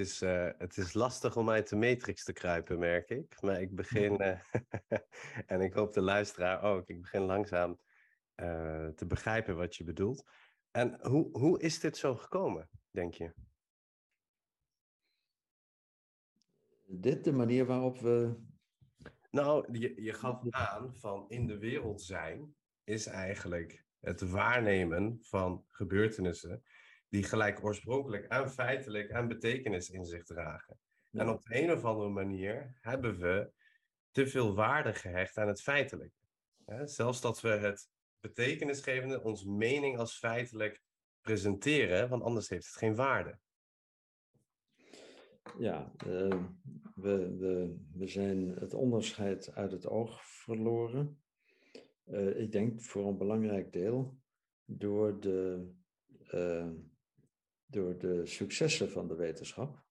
[0.00, 3.42] Het is, eh, het is lastig om uit de matrix te kruipen, merk ik.
[3.42, 4.40] Maar ik begin, eh,
[5.52, 7.80] en ik hoop de luisteraar ook, ik begin langzaam
[8.34, 10.24] eh, te begrijpen wat je bedoelt.
[10.70, 13.32] En hoe, hoe is dit zo gekomen, denk je?
[16.86, 18.34] Dit de manier waarop we.
[19.30, 25.64] Nou, je, je gaf aan van in de wereld zijn is eigenlijk het waarnemen van
[25.68, 26.62] gebeurtenissen
[27.10, 30.78] die gelijk oorspronkelijk en feitelijk en betekenis in zich dragen.
[31.10, 31.20] Ja.
[31.20, 33.50] En op de een of andere manier hebben we
[34.10, 36.18] te veel waarde gehecht aan het feitelijke.
[36.84, 37.88] Zelfs dat we het
[38.20, 40.82] betekenisgevende, ons mening als feitelijk
[41.20, 43.38] presenteren, want anders heeft het geen waarde.
[45.58, 46.44] Ja, eh,
[46.94, 51.22] we, we, we zijn het onderscheid uit het oog verloren.
[52.04, 54.18] Eh, ik denk voor een belangrijk deel
[54.64, 55.70] door de,
[56.26, 56.68] eh,
[57.70, 59.82] door de successen van de wetenschap.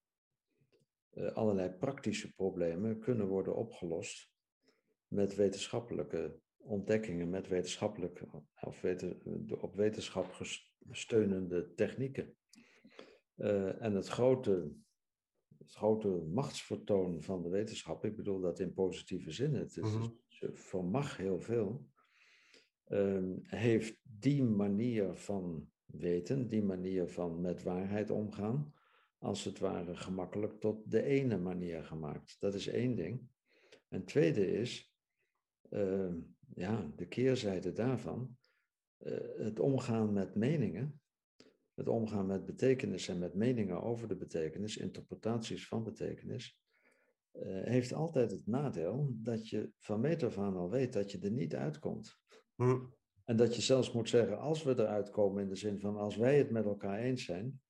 [1.09, 4.31] Eh, allerlei praktische problemen kunnen worden opgelost
[5.07, 8.27] met wetenschappelijke ontdekkingen, met wetenschappelijke
[8.61, 9.21] of weten,
[9.61, 10.31] op wetenschap
[10.87, 12.37] gesteunende technieken.
[13.35, 14.73] Eh, en het grote
[15.59, 19.91] het grote machtsvertoon van de wetenschap, ik bedoel dat in positieve zin, het is,
[20.27, 21.87] ze vermag heel veel,
[22.83, 28.73] ehm, heeft die manier van weten, die manier van met waarheid omgaan,
[29.17, 32.35] als het ware gemakkelijk tot de ene manier gemaakt.
[32.39, 33.29] Dat is één ding.
[33.87, 34.95] En tweede is,
[35.69, 36.19] ehm,
[36.55, 38.37] ja, de keerzijde daarvan,
[38.97, 41.01] eh, het omgaan met meningen,
[41.73, 46.59] het omgaan met betekenis en met meningen over de betekenis, interpretaties van betekenis,
[47.31, 51.19] eh, heeft altijd het nadeel dat je van meet af aan al weet dat je
[51.19, 52.19] er niet uitkomt.
[52.55, 52.85] Hm.
[53.29, 56.15] En dat je zelfs moet zeggen, als we eruit komen in de zin van als
[56.15, 57.61] wij het met elkaar eens zijn,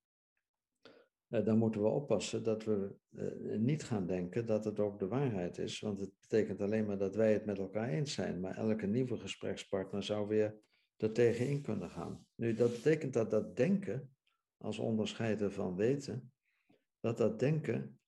[1.28, 5.06] eh, dan moeten we oppassen dat we eh, niet gaan denken dat het ook de
[5.06, 5.80] waarheid is.
[5.80, 8.40] Want het betekent alleen maar dat wij het met elkaar eens zijn.
[8.40, 10.56] Maar elke nieuwe gesprekspartner zou weer
[10.96, 12.26] er tegenin kunnen gaan.
[12.34, 14.14] Nu, dat betekent dat dat denken,
[14.56, 16.32] als onderscheiden van weten,
[17.00, 18.00] dat dat denken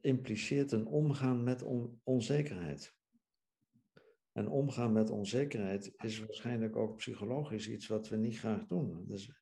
[0.00, 2.95] impliceert een omgaan met on- onzekerheid.
[4.36, 9.04] En omgaan met onzekerheid is waarschijnlijk ook psychologisch iets wat we niet graag doen.
[9.06, 9.32] Dus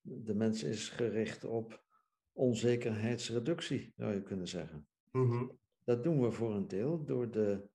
[0.00, 1.84] de mens is gericht op
[2.32, 4.86] onzekerheidsreductie, zou je kunnen zeggen.
[5.10, 5.46] Mhm.
[5.84, 7.68] Dat doen we voor een deel door, de,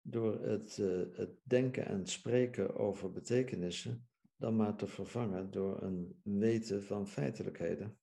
[0.00, 6.20] door het, eh, het denken en spreken over betekenissen dan maar te vervangen door een
[6.22, 7.98] weten van feitelijkheden.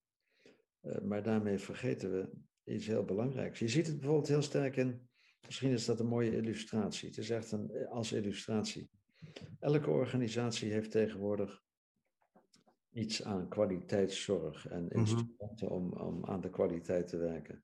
[0.80, 2.30] Eh, maar daarmee vergeten we
[2.64, 3.60] iets heel belangrijks.
[3.60, 5.10] Je ziet het bijvoorbeeld heel sterk in,
[5.46, 7.08] misschien is dat een mooie illustratie.
[7.08, 8.90] Het is echt een, als illustratie.
[9.60, 11.64] Elke organisatie heeft tegenwoordig
[12.92, 14.98] iets aan kwaliteitszorg en Mhm.
[14.98, 17.64] instrumenten om, om aan de kwaliteit te werken.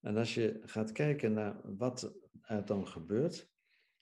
[0.00, 3.52] En als je gaat kijken naar wat er dan gebeurt,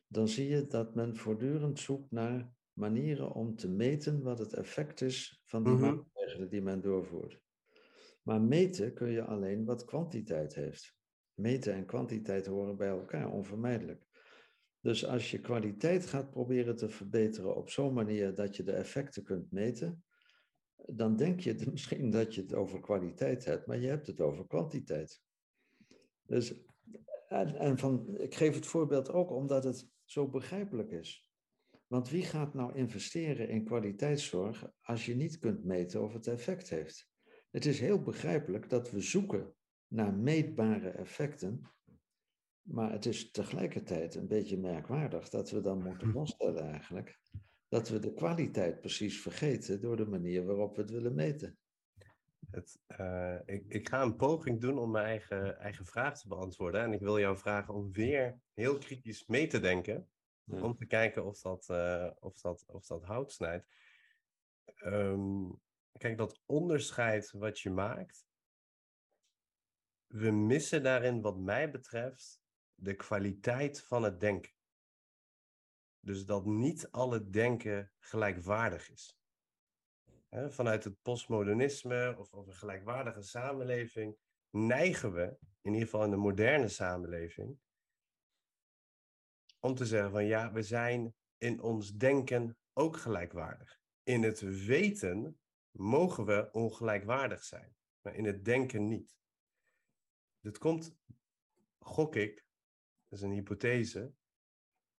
[0.06, 5.00] dan zie je dat men voortdurend zoekt naar manieren om te meten wat het effect
[5.00, 5.80] is van die Mhm.
[5.80, 7.40] maatregelen die men doorvoert.
[8.22, 10.96] Maar meten kun je alleen wat kwantiteit heeft.
[11.34, 14.06] Meten en kwantiteit horen bij elkaar, onvermijdelijk.
[14.80, 19.24] Dus als je kwaliteit gaat proberen te verbeteren op zo'n manier dat je de effecten
[19.24, 20.04] kunt meten,
[20.86, 24.46] dan denk je misschien dat je het over kwaliteit hebt, maar je hebt het over
[24.46, 25.22] kwantiteit.
[26.26, 26.54] Dus,
[27.28, 31.26] en, en van, ik geef het voorbeeld ook omdat het zo begrijpelijk is.
[31.86, 36.68] Want wie gaat nou investeren in kwaliteitszorg als je niet kunt meten of het effect
[36.68, 37.10] heeft?
[37.50, 39.54] Het is heel begrijpelijk dat we zoeken
[39.92, 41.62] naar meetbare effecten,
[42.62, 47.20] maar het is tegelijkertijd een beetje merkwaardig dat we dan moeten vaststellen eigenlijk
[47.72, 51.58] dat we de kwaliteit precies vergeten door de manier waarop we het willen meten.
[52.50, 56.80] Het, eh, ik, ik ga een poging doen om mijn eigen, eigen vraag te beantwoorden.
[56.80, 60.08] En ik wil jou vragen om weer heel kritisch mee te denken.
[60.44, 60.62] Ja.
[60.62, 63.66] Om te kijken of dat, eh, of dat, of dat hout snijdt.
[64.74, 65.50] Ehm,
[65.98, 68.26] kijk, dat onderscheid wat je maakt.
[70.12, 72.40] We missen daarin, wat mij betreft,
[72.74, 74.52] de kwaliteit van het denken.
[76.00, 79.16] Dus dat niet alle denken gelijkwaardig is.
[80.30, 84.16] vanuit het postmodernisme of, of een gelijkwaardige samenleving,
[84.50, 87.58] neigen we, in ieder geval in de moderne samenleving,
[89.58, 93.80] om te zeggen van ja, we zijn in ons denken ook gelijkwaardig.
[94.02, 95.40] In het weten
[95.70, 99.21] mogen we ongelijkwaardig zijn, maar in het denken niet.
[100.42, 100.96] Dit komt,
[101.78, 102.46] gok ik,
[103.08, 104.12] dat is een hypothese,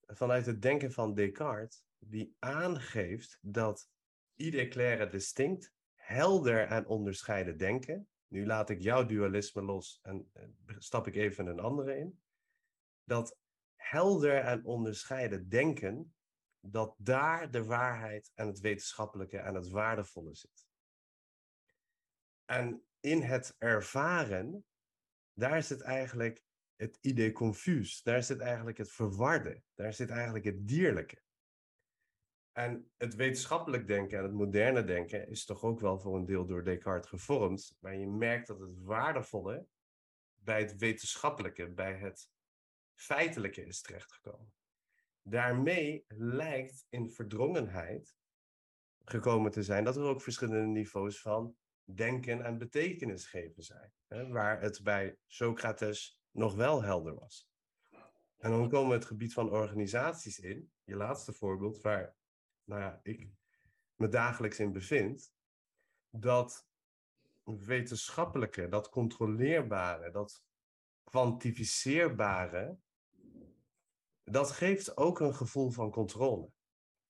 [0.07, 3.89] vanuit het denken van Descartes, die aangeeft dat
[4.35, 8.09] ieder claire distinct, helder en onderscheiden denken.
[8.27, 10.33] Nu laat ik jouw dualisme los en
[10.79, 12.23] stap ik even een andere in.
[13.05, 13.37] Dat
[13.75, 16.15] helder en onderscheiden denken,
[16.61, 20.67] dat daar de waarheid en het wetenschappelijke en het waardevolle zit.
[22.45, 24.65] En in het ervaren,
[25.35, 26.43] daar zit eigenlijk
[26.77, 31.23] het idee confus, daar zit eigenlijk het verwarde, daar zit eigenlijk het dierlijke.
[32.53, 36.47] En het wetenschappelijk denken en het moderne denken is toch ook wel voor een deel
[36.47, 39.67] door Descartes gevormd, maar je merkt dat het waardevolle
[40.35, 42.31] bij het wetenschappelijke, bij het
[42.95, 44.53] feitelijke is terechtgekomen.
[45.23, 48.17] Daarmee lijkt in verdrongenheid
[49.05, 53.93] gekomen te zijn dat er ook verschillende niveaus van denken en betekenis geven zijn.
[54.29, 57.51] Waar het bij Socrates nog wel helder was.
[58.39, 62.17] En dan komen we het gebied van organisaties in, je laatste voorbeeld, waar
[62.65, 63.29] nou ja, ik
[63.97, 65.33] me dagelijks in bevind,
[66.11, 66.67] dat
[67.45, 70.43] wetenschappelijke, dat controleerbare, dat
[71.05, 72.79] kwantificeerbare,
[74.25, 76.51] dat geeft ook een gevoel van controle.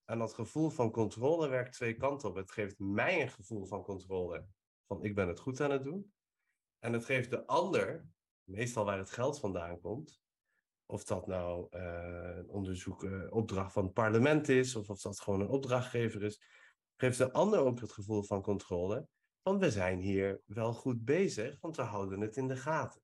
[0.05, 2.35] En dat gevoel van controle werkt twee kanten op.
[2.35, 4.45] Het geeft mij een gevoel van controle,
[4.87, 6.13] van ik ben het goed aan het doen.
[6.83, 8.07] En het geeft de ander,
[8.43, 10.21] meestal waar het geld vandaan komt,
[10.85, 15.19] of dat nou uh, een onderzoek, uh, opdracht van het parlement is, of of dat
[15.19, 16.41] gewoon een opdrachtgever is,
[16.95, 19.07] geeft de ander ook het gevoel van controle.
[19.41, 23.01] Want we zijn hier wel goed bezig, want we houden het in de gaten.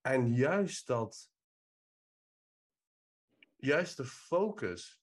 [0.00, 1.30] En juist dat,
[3.56, 5.02] juist de focus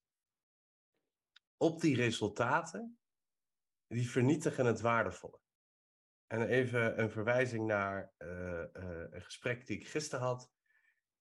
[1.58, 3.00] op die resultaten,
[3.88, 5.39] die vernietigen het waardevolle.
[6.32, 8.64] En even een verwijzing naar uh,
[9.10, 10.52] een gesprek die ik gisteren had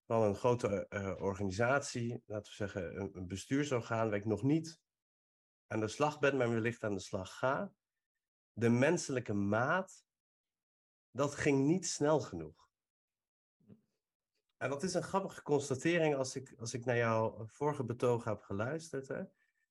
[0.06, 4.80] van een grote uh, organisatie, laten we zeggen een, een bestuursorgaan, waar ik nog niet
[5.66, 7.72] aan de slag ben, maar wellicht aan de slag ga.
[8.52, 10.04] De menselijke maat,
[11.10, 12.68] dat ging niet snel genoeg.
[14.56, 18.42] En dat is een grappige constatering als ik, als ik naar jouw vorige betoog heb
[18.42, 19.08] geluisterd.
[19.08, 19.22] Hè?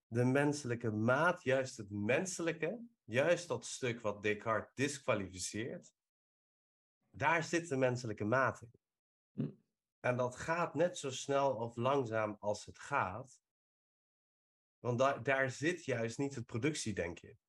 [0.07, 5.95] De menselijke maat, juist het menselijke, juist dat stuk wat Descartes disqualificeert,
[7.09, 8.71] daar zit de menselijke maat in.
[9.33, 9.49] Hm.
[9.99, 13.41] En dat gaat net zo snel of langzaam als het gaat.
[14.79, 17.39] Want da daar zit juist niet het productiedenken in.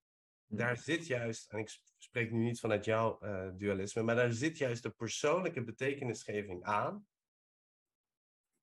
[0.46, 0.56] Hm.
[0.56, 4.58] Daar zit juist, en ik spreek nu niet vanuit jouw uh, dualisme, maar daar zit
[4.58, 7.06] juist de persoonlijke betekenisgeving aan.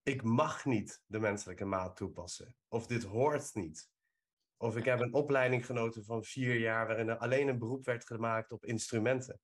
[0.08, 2.56] Ik mag niet de menselijke maat toepassen.
[2.68, 3.90] Of dit hoort niet.
[4.58, 8.06] Of ik heb een opleiding genoten van vier jaar waarin er alleen een beroep werd
[8.06, 9.40] gemaakt op instrumenten.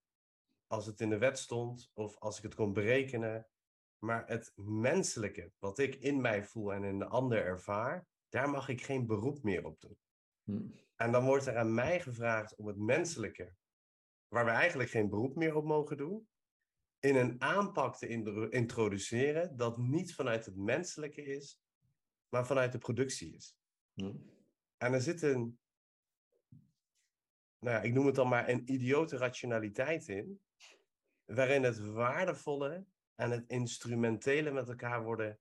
[0.67, 3.47] Als het in de wet stond of als ik het kon berekenen.
[3.99, 8.69] Maar het menselijke, wat ik in mij voel en in de ander ervaar, daar mag
[8.69, 9.97] ik geen beroep meer op doen.
[10.43, 10.67] Hm.
[10.95, 13.53] En dan wordt er aan mij gevraagd om het menselijke,
[14.27, 16.27] waar we eigenlijk geen beroep meer op mogen doen,
[17.01, 18.07] in een aanpak te
[18.49, 21.61] introduceren dat niet vanuit het menselijke is,
[22.29, 23.57] maar vanuit de productie is.
[23.93, 24.15] Hm.
[24.77, 25.59] En er zit een,
[27.59, 30.41] nou ja, ik noem het dan maar een idiote rationaliteit in,
[31.25, 32.85] waarin het waardevolle
[33.15, 35.39] en het instrumentele met elkaar worden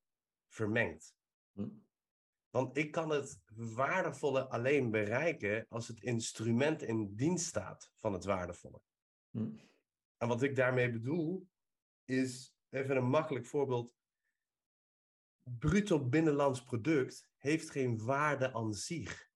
[0.48, 1.14] vermengd.
[1.52, 1.68] Hm.
[2.50, 8.24] Want ik kan het waardevolle alleen bereiken als het instrument in dienst staat van het
[8.24, 8.80] waardevolle.
[9.30, 9.50] Hm.
[10.16, 11.48] En wat ik daarmee bedoel,
[12.10, 13.94] is even een makkelijk voorbeeld.
[15.58, 19.30] Bruto binnenlands product heeft geen waarde aan zich.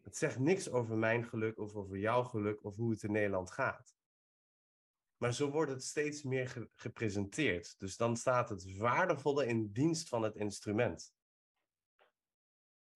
[0.00, 3.50] Het zegt niks over mijn geluk of over jouw geluk of hoe het in Nederland
[3.50, 3.96] gaat.
[5.16, 7.78] Maar zo wordt het steeds meer gepresenteerd.
[7.78, 11.14] Dus dan staat het waardevolle in dienst van het instrument.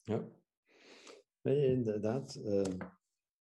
[0.03, 0.29] Ja,
[1.41, 2.35] nee, inderdaad.
[2.35, 2.79] Ehm,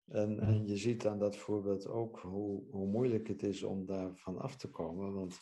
[0.09, 4.39] en, en je ziet aan dat voorbeeld ook hoe, hoe moeilijk het is om daarvan
[4.39, 5.13] af te komen.
[5.13, 5.41] Want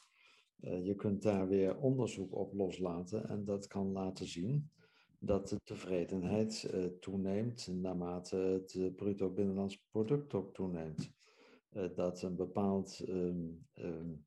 [0.60, 4.70] uh, je kunt daar weer onderzoek op loslaten en dat kan laten zien
[5.18, 11.14] dat de tevredenheid uh, toeneemt naarmate het uh, bruto binnenlands product ook toeneemt.
[11.94, 14.26] Dat een bepaald um, um,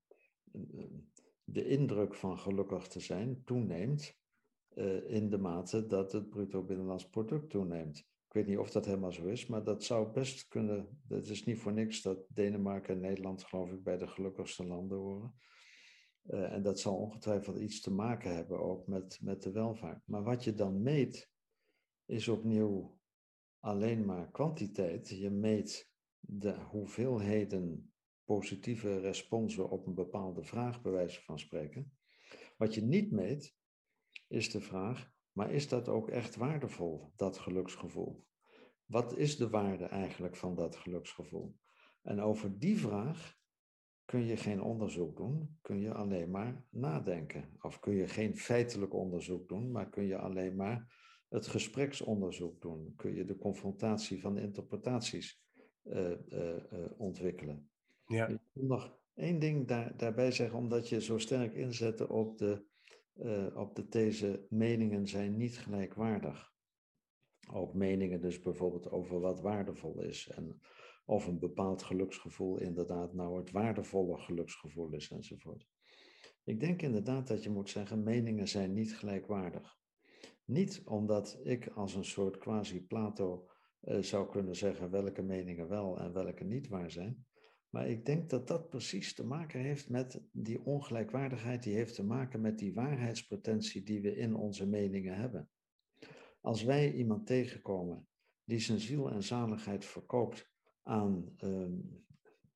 [1.43, 4.17] de indruk van gelukkig te zijn toeneemt
[5.07, 8.08] in de mate dat het bruto binnenlands product toeneemt.
[8.29, 11.01] Ik weet niet of dat helemaal zo is, maar dat zou best kunnen.
[11.07, 14.97] Het is niet voor niks dat Denemarken en Nederland, geloof ik, bij de gelukkigste landen
[14.97, 15.33] horen.
[16.23, 20.01] Uh, en dat zal ongetwijfeld iets te maken hebben ook met, met de welvaart.
[20.05, 21.31] Maar wat je dan meet,
[22.05, 22.99] is opnieuw
[23.59, 25.09] alleen maar kwantiteit.
[25.09, 31.97] Je meet de hoeveelheden positieve responsen op een bepaalde vraag, bij wijze van spreken.
[32.57, 33.55] Wat je niet meet,
[34.27, 38.25] is de vraag, maar is dat ook echt waardevol, dat geluksgevoel?
[38.85, 41.55] Wat is de waarde eigenlijk van dat geluksgevoel?
[42.01, 43.37] En over die vraag
[44.05, 47.57] kun je geen onderzoek doen, kun je alleen maar nadenken.
[47.61, 50.93] Of kun je geen feitelijk onderzoek doen, maar kun je alleen maar
[51.29, 52.93] het gespreksonderzoek doen.
[52.95, 55.43] Kun je de confrontatie van de interpretaties
[55.83, 57.69] uh, uh, uh, ontwikkelen.
[58.05, 58.27] Ja.
[58.27, 62.67] Ik wil nog één ding daar, daarbij zeggen, omdat je zo sterk inzette op de,
[63.55, 66.53] op de these meningen zijn niet gelijkwaardig.
[67.51, 70.61] Ook meningen dus bijvoorbeeld over wat waardevol is en
[71.05, 75.67] of een bepaald geluksgevoel inderdaad nou het waardevolle geluksgevoel is enzovoort.
[76.43, 79.77] Ik denk inderdaad dat je moet zeggen, meningen zijn niet gelijkwaardig.
[80.45, 83.47] Niet omdat ik als een soort quasi-Plato
[83.81, 87.25] uh, zou kunnen zeggen welke meningen wel en welke niet waar zijn.
[87.69, 92.03] Maar ik denk dat dat precies te maken heeft met die ongelijkwaardigheid, die heeft te
[92.03, 95.49] maken met die waarheidspretentie die we in onze meningen hebben.
[96.41, 98.07] Als wij iemand tegenkomen
[98.43, 100.49] die zijn ziel en zaligheid verkoopt
[100.83, 101.77] aan, uh,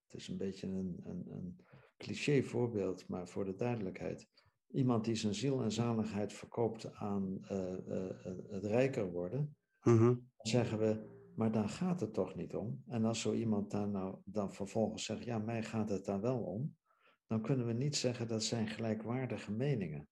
[0.03, 1.57] het is een beetje een, een, een
[1.97, 4.28] cliché voorbeeld, maar voor de duidelijkheid,
[4.72, 8.09] iemand die zijn ziel en zaligheid verkoopt aan uh, uh,
[8.49, 12.84] het rijker worden, dan zeggen we, maar daar gaat het toch niet om.
[12.88, 16.40] En als zo iemand daar nou dan vervolgens zegt, ja, mij gaat het daar wel
[16.40, 16.76] om,
[17.28, 20.08] dan kunnen we niet zeggen dat zijn gelijkwaardige meningen.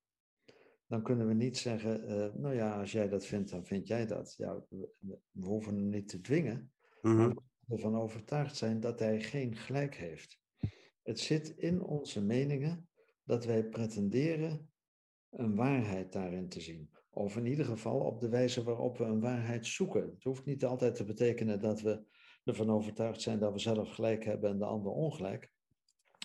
[0.87, 4.05] Dan kunnen we niet zeggen, uh, nou ja, als jij dat vindt, dan vind jij
[4.05, 4.33] dat.
[4.37, 4.89] Ja, we,
[5.31, 7.41] we hoeven hem niet te dwingen, maar we
[7.75, 10.39] ervan overtuigd zijn dat hij geen gelijk heeft.
[11.03, 12.89] Het zit in onze meningen
[13.23, 14.69] dat wij pretenderen
[15.29, 16.89] een waarheid daarin te zien.
[17.13, 20.01] Of in ieder geval op de wijze waarop we een waarheid zoeken.
[20.01, 22.03] Het hoeft niet altijd te betekenen dat we
[22.43, 25.51] ervan overtuigd zijn dat we zelf gelijk hebben en de ander ongelijk.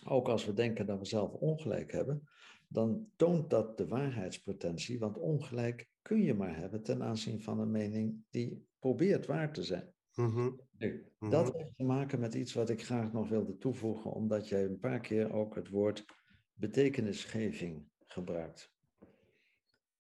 [0.05, 2.29] Ook als we denken dat we zelf ongelijk hebben,
[2.69, 7.71] dan toont dat de waarheidspretentie, want ongelijk kun je maar hebben ten aanzien van een
[7.71, 9.95] mening die probeert waar te zijn.
[10.15, 10.61] Mm-hmm.
[10.79, 11.59] Nu, dat mm-hmm.
[11.59, 15.01] heeft te maken met iets wat ik graag nog wilde toevoegen, omdat jij een paar
[15.01, 16.05] keer ook het woord
[16.53, 18.76] betekenisgeving gebruikt.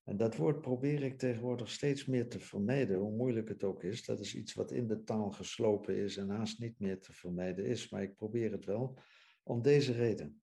[0.06, 4.04] En dat woord probeer ik tegenwoordig steeds meer te vermijden, hoe moeilijk het ook is.
[4.04, 7.64] Dat is iets wat in de taal geslopen is en haast niet meer te vermijden
[7.64, 8.98] is, maar ik probeer het wel
[9.42, 10.42] om deze reden.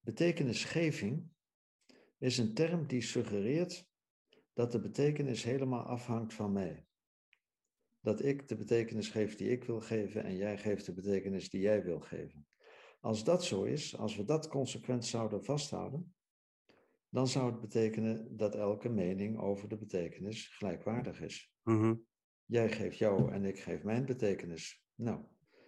[0.00, 1.28] Betekenisgeving
[2.18, 3.86] is een term die suggereert
[4.52, 6.86] dat de betekenis helemaal afhangt van mij.
[8.00, 11.60] Dat ik de betekenis geef die ik wil geven en jij geeft de betekenis die
[11.60, 12.46] jij wil geven.
[13.00, 16.14] Als dat zo is, als we dat consequent zouden vasthouden,
[17.10, 21.52] dan zou het betekenen dat elke mening over de betekenis gelijkwaardig is.
[21.62, 22.04] Mm-hmm.
[22.44, 24.84] Jij geeft jou en ik geef mijn betekenis.
[24.94, 25.24] Nou,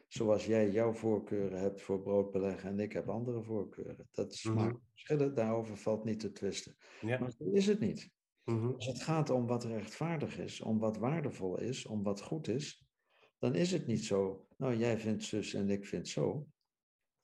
[0.09, 4.09] zoals jij jouw voorkeuren hebt voor broodbeleggen en ik heb andere voorkeuren.
[4.11, 4.81] Dat is mm-hmm.
[4.91, 6.77] verschillen, daarover valt niet te twisten.
[7.01, 8.11] Maar zo is het niet.
[8.45, 8.75] Mm-hmm.
[8.75, 12.87] Als het gaat om wat rechtvaardig is, om wat waardevol is, om wat goed is,
[13.39, 16.47] dan is het niet zo, nou jij vindt zus en ik vind zo.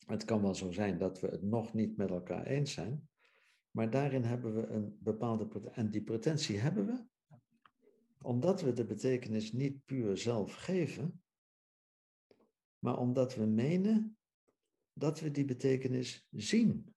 [0.06, 3.08] Het kan wel zo zijn dat we het nog niet met elkaar eens zijn,
[3.76, 7.04] maar daarin hebben we een bepaalde en die pretentie hebben we,
[8.22, 11.22] omdat we de betekenis niet puur zelf geven,
[12.78, 14.18] maar omdat we menen
[14.92, 16.94] dat we die betekenis zien,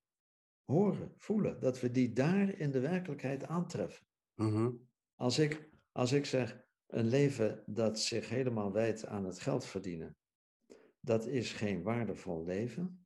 [0.64, 4.06] horen, voelen, dat we die daar in de werkelijkheid aantreffen.
[4.36, 4.88] Mm-hmm.
[5.16, 10.18] Als, ik, als ik zeg, een leven dat zich helemaal wijdt aan het geld verdienen,
[11.00, 13.06] dat is geen waardevol leven,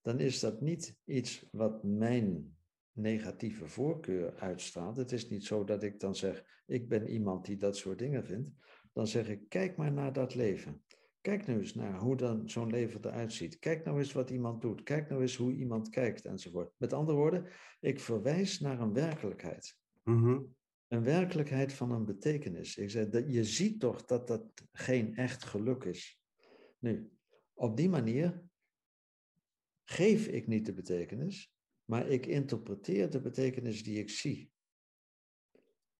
[0.00, 2.55] dan is dat niet iets wat mijn
[2.96, 4.96] negatieve voorkeur uitstraalt.
[4.96, 8.24] Het is niet zo dat ik dan zeg, ik ben iemand die dat soort dingen
[8.24, 8.50] vindt.
[8.92, 10.82] Dan zeg ik, kijk maar naar dat leven.
[11.20, 13.58] Kijk nou eens naar hoe dan zo'n leven eruit ziet.
[13.58, 14.82] Kijk nou eens wat iemand doet.
[14.82, 16.72] Kijk nou eens hoe iemand kijkt enzovoort.
[16.76, 17.46] Met andere woorden,
[17.80, 19.78] ik verwijs naar een werkelijkheid.
[20.04, 20.54] Mm-hmm.
[20.88, 22.76] Een werkelijkheid van een betekenis.
[22.76, 26.20] Ik zeg, dat, je ziet toch dat dat geen echt geluk is.
[26.78, 27.10] Nu,
[27.54, 28.42] op die manier
[29.84, 31.55] geef ik niet de betekenis,
[31.86, 34.50] maar ik interpreteer de betekenis die ik zie.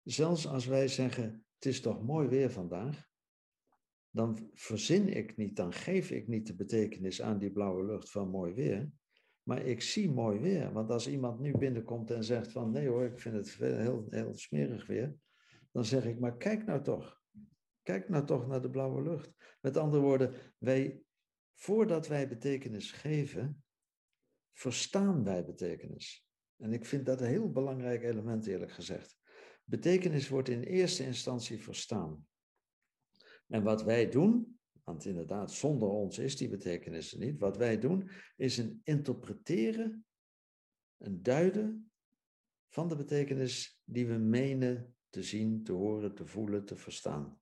[0.03, 3.07] Zelfs als wij zeggen, het is toch mooi weer vandaag,
[4.09, 8.29] dan verzin ik niet, dan geef ik niet de betekenis aan die blauwe lucht van
[8.29, 8.91] mooi weer,
[9.43, 10.71] maar ik zie mooi weer.
[10.73, 14.33] Want als iemand nu binnenkomt en zegt van nee hoor, ik vind het heel, heel
[14.33, 15.15] smerig weer,
[15.71, 17.21] dan zeg ik, maar kijk nou toch.
[17.81, 19.31] Kijk nou toch naar de blauwe lucht.
[19.61, 21.01] Met andere woorden, wij,
[21.55, 23.63] voordat wij betekenis geven,
[24.57, 26.27] verstaan wij betekenis.
[26.55, 29.17] En ik vind dat een heel belangrijk element, eerlijk gezegd.
[29.63, 32.27] Betekenis wordt in eerste instantie verstaan.
[33.47, 37.39] En wat wij doen, want inderdaad, zonder ons is die betekenis er niet.
[37.39, 40.05] Wat wij doen, is een interpreteren,
[40.97, 41.91] een duiden
[42.67, 47.39] van de betekenis die we menen te zien, te horen, te voelen, te verstaan.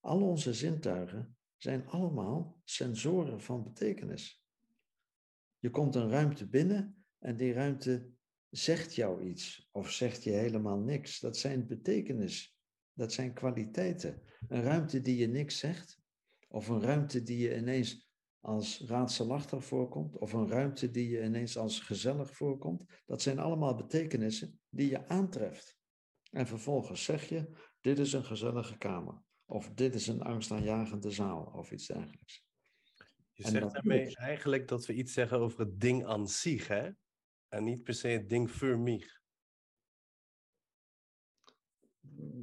[0.00, 4.46] Al onze zintuigen zijn allemaal sensoren van betekenis.
[5.58, 8.10] Je komt een ruimte binnen en die ruimte
[8.50, 11.20] zegt jou iets of zegt je helemaal niks.
[11.20, 12.58] Dat zijn betekenis,
[12.92, 14.22] dat zijn kwaliteiten.
[14.48, 16.00] Een ruimte die je niks zegt,
[16.48, 18.08] of een ruimte die je ineens
[18.40, 23.74] als raadselachtig voorkomt, of een ruimte die je ineens als gezellig voorkomt, dat zijn allemaal
[23.74, 25.78] betekenissen die je aantreft.
[26.30, 27.50] En vervolgens zeg je,
[27.80, 32.47] dit is een gezellige kamer, of dit is een angstaanjagende zaal, of iets dergelijks.
[33.38, 36.90] Je zegt daarmee eigenlijk dat we iets zeggen over het ding aan zich, hè?
[37.48, 39.06] En niet per se het ding voor mij.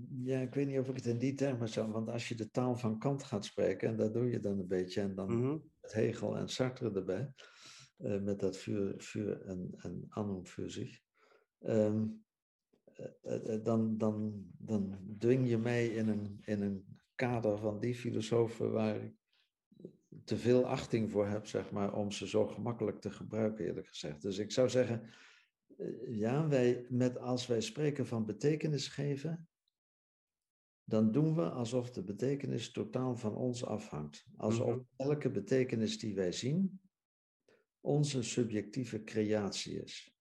[0.09, 2.49] Ja, ik weet niet of ik het in die termen zou, want als je de
[2.49, 5.73] taal van Kant gaat spreken, en dat doe je dan een beetje, en dan mm
[5.81, 7.33] met Hegel en Sartre erbij,
[7.97, 10.99] uh, met dat vuur, vuur en, en annum voor zich,
[11.59, 12.25] um,
[13.23, 18.71] uh, dan, dan, dan dwing je mij in een, in een kader van die filosofen
[18.71, 19.13] waar ik
[20.23, 24.21] te veel achting voor heb, zeg maar, om ze zo gemakkelijk te gebruiken, eerlijk gezegd.
[24.21, 25.09] Dus ik zou zeggen,
[26.07, 29.47] ja, wij, met, als wij spreken van betekenis geven,
[30.83, 34.25] dan doen we alsof de betekenis totaal van ons afhangt.
[34.35, 34.83] Alsof mhm.
[34.95, 36.79] elke betekenis die wij zien
[37.81, 40.14] onze subjectieve creatie is.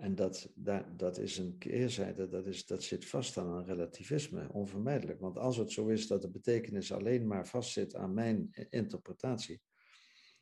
[0.00, 4.52] En dat, dat, dat is een keerzijde, dat, is, dat zit vast aan een relativisme,
[4.52, 5.20] onvermijdelijk.
[5.20, 9.60] Want als het zo is dat de betekenis alleen maar vastzit aan mijn interpretatie,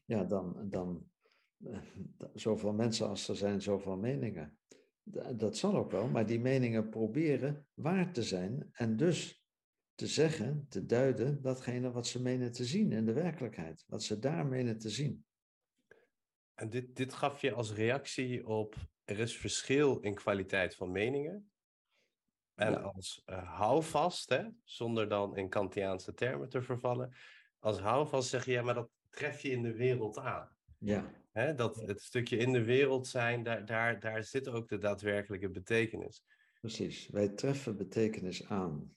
[0.04, 1.10] ja, dan, dan
[1.64, 1.78] eh,
[2.34, 4.58] zoveel mensen als er zijn, zoveel meningen.
[5.36, 9.44] Dat zal ook wel, maar die meningen proberen waar te zijn en dus
[9.94, 14.18] te zeggen, te duiden, datgene wat ze menen te zien in de werkelijkheid, wat ze
[14.18, 15.24] daar menen te zien.
[16.54, 18.76] En dit, dit gaf je als reactie op,
[19.08, 21.50] er is verschil in kwaliteit van meningen.
[22.54, 27.14] En als uh, houvast, hè, zonder dan in Kantiaanse termen te vervallen,
[27.58, 30.56] als houvast zeg je, ja, maar dat tref je in de wereld aan.
[30.78, 31.12] Ja.
[31.32, 35.50] Hè, dat het stukje in de wereld zijn, daar, daar, daar zit ook de daadwerkelijke
[35.50, 36.24] betekenis.
[36.60, 38.96] Precies, wij treffen betekenis aan.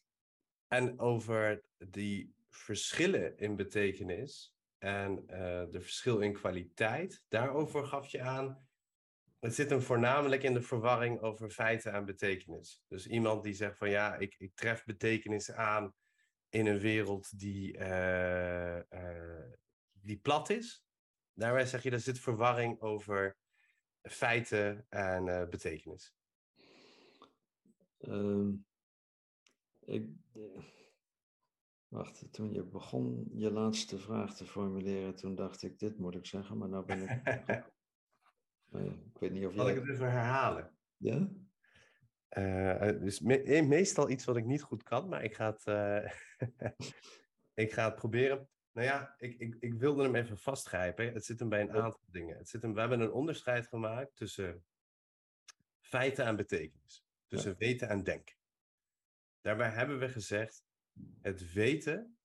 [0.67, 5.27] En over die verschillen in betekenis en uh,
[5.69, 8.69] de verschil in kwaliteit, daarover gaf je aan.
[9.41, 12.83] Het zit hem voornamelijk in de verwarring over feiten en betekenis.
[12.87, 15.93] Dus iemand die zegt van ja, ik, ik tref betekenis aan
[16.49, 19.51] in een wereld die, uh, uh,
[19.91, 20.85] die plat is.
[21.33, 23.37] Daarbij zeg je, er zit verwarring over
[24.01, 26.15] feiten en uh, betekenis.
[27.99, 28.65] Um,
[29.79, 30.09] ik,
[31.87, 36.25] wacht, toen je begon je laatste vraag te formuleren, toen dacht ik, dit moet ik
[36.25, 37.21] zeggen, maar nou ben ik...
[38.79, 40.75] ik weet niet of Zal ik het even herhalen?
[40.97, 41.29] Ja?
[42.37, 46.11] Uh, dus me meestal iets wat ik niet goed kan, maar ik ga het, uh,
[47.65, 48.49] ik ga het proberen.
[48.71, 51.13] Nou ja, ik, ik, ik wilde hem even vastgrijpen.
[51.13, 52.37] Het zit hem bij een aantal dingen.
[52.37, 54.65] Het zit hem, we hebben een onderscheid gemaakt tussen
[55.79, 57.05] feiten en betekenis.
[57.27, 58.35] Tussen weten en denken.
[59.41, 60.63] Daarbij hebben we gezegd,
[61.21, 62.17] het weten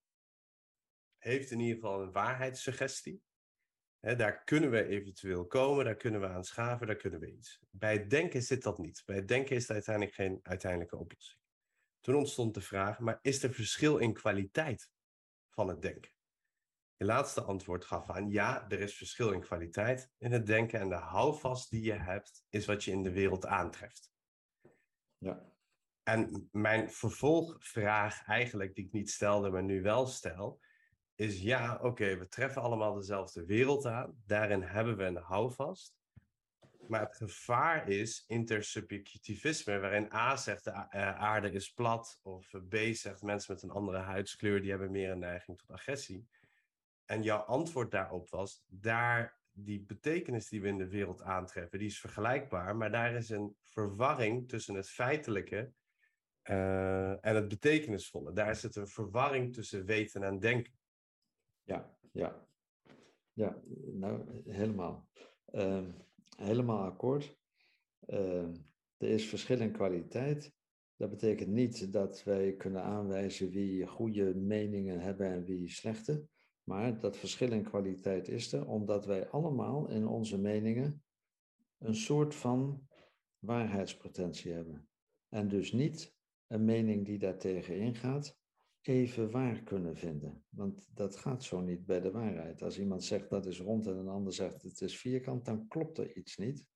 [1.18, 3.22] heeft in ieder geval een waarheidssuggestie.
[4.06, 7.60] He, daar kunnen we eventueel komen, daar kunnen we aan schaven, daar kunnen we iets.
[7.70, 9.02] Bij het denken zit dat niet.
[9.06, 11.40] Bij het denken is het uiteindelijk geen uiteindelijke oplossing.
[12.00, 14.90] Toen ontstond de vraag, maar is er verschil in kwaliteit
[15.50, 16.10] van het denken?
[16.96, 20.88] Je laatste antwoord gaf aan ja, er is verschil in kwaliteit in het denken en
[20.88, 24.12] de houvast die je hebt is wat je in de wereld aantreft.
[25.18, 25.52] Ja.
[26.02, 30.60] En mijn vervolgvraag eigenlijk, die ik niet stelde, maar nu wel stel,
[31.16, 34.22] is ja, oké, we treffen allemaal dezelfde wereld aan.
[34.26, 35.94] Daarin hebben we een houvast.
[36.88, 42.76] Maar het gevaar is intersubjectivisme, waarin A zegt de eh, aarde is plat, of B
[42.92, 46.28] zegt mensen met een andere huidskleur, die hebben meer een neiging tot agressie.
[47.04, 51.88] En jouw antwoord daarop was, daar die betekenis die we in de wereld aantreffen, die
[51.88, 55.72] is vergelijkbaar, maar daar is een verwarring tussen het feitelijke
[56.50, 58.32] uh, en het betekenisvolle.
[58.32, 60.75] Daar zit een verwarring tussen weten en denken.
[61.66, 62.48] Ja, ja.
[63.32, 63.62] Ja,
[63.92, 65.08] nou, helemaal.
[65.52, 65.88] Uh,
[66.36, 67.36] helemaal akkoord.
[68.06, 68.48] Uh,
[68.96, 70.54] er is verschil in kwaliteit.
[70.96, 76.28] Dat betekent niet dat wij kunnen aanwijzen wie goede meningen hebben en wie slechte.
[76.62, 81.02] Maar dat verschil in kwaliteit is er, omdat wij allemaal in onze meningen
[81.78, 82.88] een soort van
[83.38, 84.88] waarheidspretentie hebben.
[85.28, 88.38] En dus niet een mening die daartegen ingaat,
[88.86, 90.44] even waar kunnen vinden.
[90.48, 92.62] Want dat gaat zo niet bij de waarheid.
[92.62, 95.98] Als iemand zegt dat is rond en een ander zegt het is vierkant, dan klopt
[95.98, 96.66] er iets niet.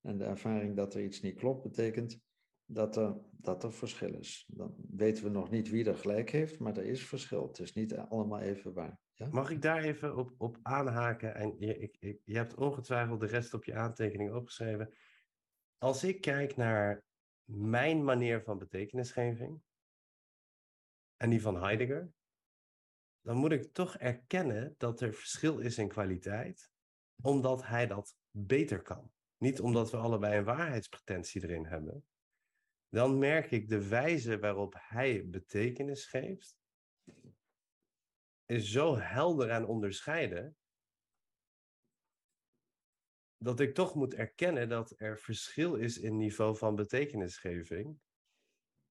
[0.00, 2.20] En de ervaring dat er iets niet klopt, betekent
[2.64, 4.44] dat er, dat er verschil is.
[4.48, 7.46] Dan weten we nog niet wie er gelijk heeft, maar er is verschil.
[7.46, 9.00] Het is niet allemaal even waar.
[9.12, 9.28] Ja?
[9.30, 11.34] Mag ik daar even op, op aanhaken?
[11.34, 14.94] En je, ik, je hebt ongetwijfeld de rest op je aantekening opgeschreven.
[15.78, 17.04] Als ik kijk naar
[17.44, 19.60] mijn manier van betekenisgeving
[21.18, 22.12] en die van Heidegger,
[23.20, 26.72] dan moet ik toch erkennen dat er verschil is in kwaliteit,
[27.22, 29.12] omdat hij dat beter kan.
[29.36, 32.06] Niet omdat we allebei een waarheidspretentie erin hebben.
[32.88, 36.58] Dan merk ik de wijze waarop hij betekenis geeft,
[38.44, 40.56] is zo helder en onderscheiden,
[43.36, 48.00] dat ik toch moet erkennen dat er verschil is in niveau van betekenisgeving,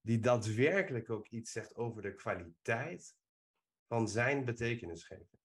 [0.07, 3.15] die daadwerkelijk ook iets zegt over de kwaliteit
[3.87, 5.39] van zijn betekenisgeving.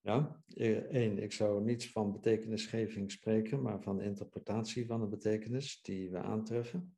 [0.00, 5.82] Ja, eh, één, ik zou niets van betekenisgeving spreken, maar van interpretatie van een betekenis
[5.82, 6.96] die we aantreffen.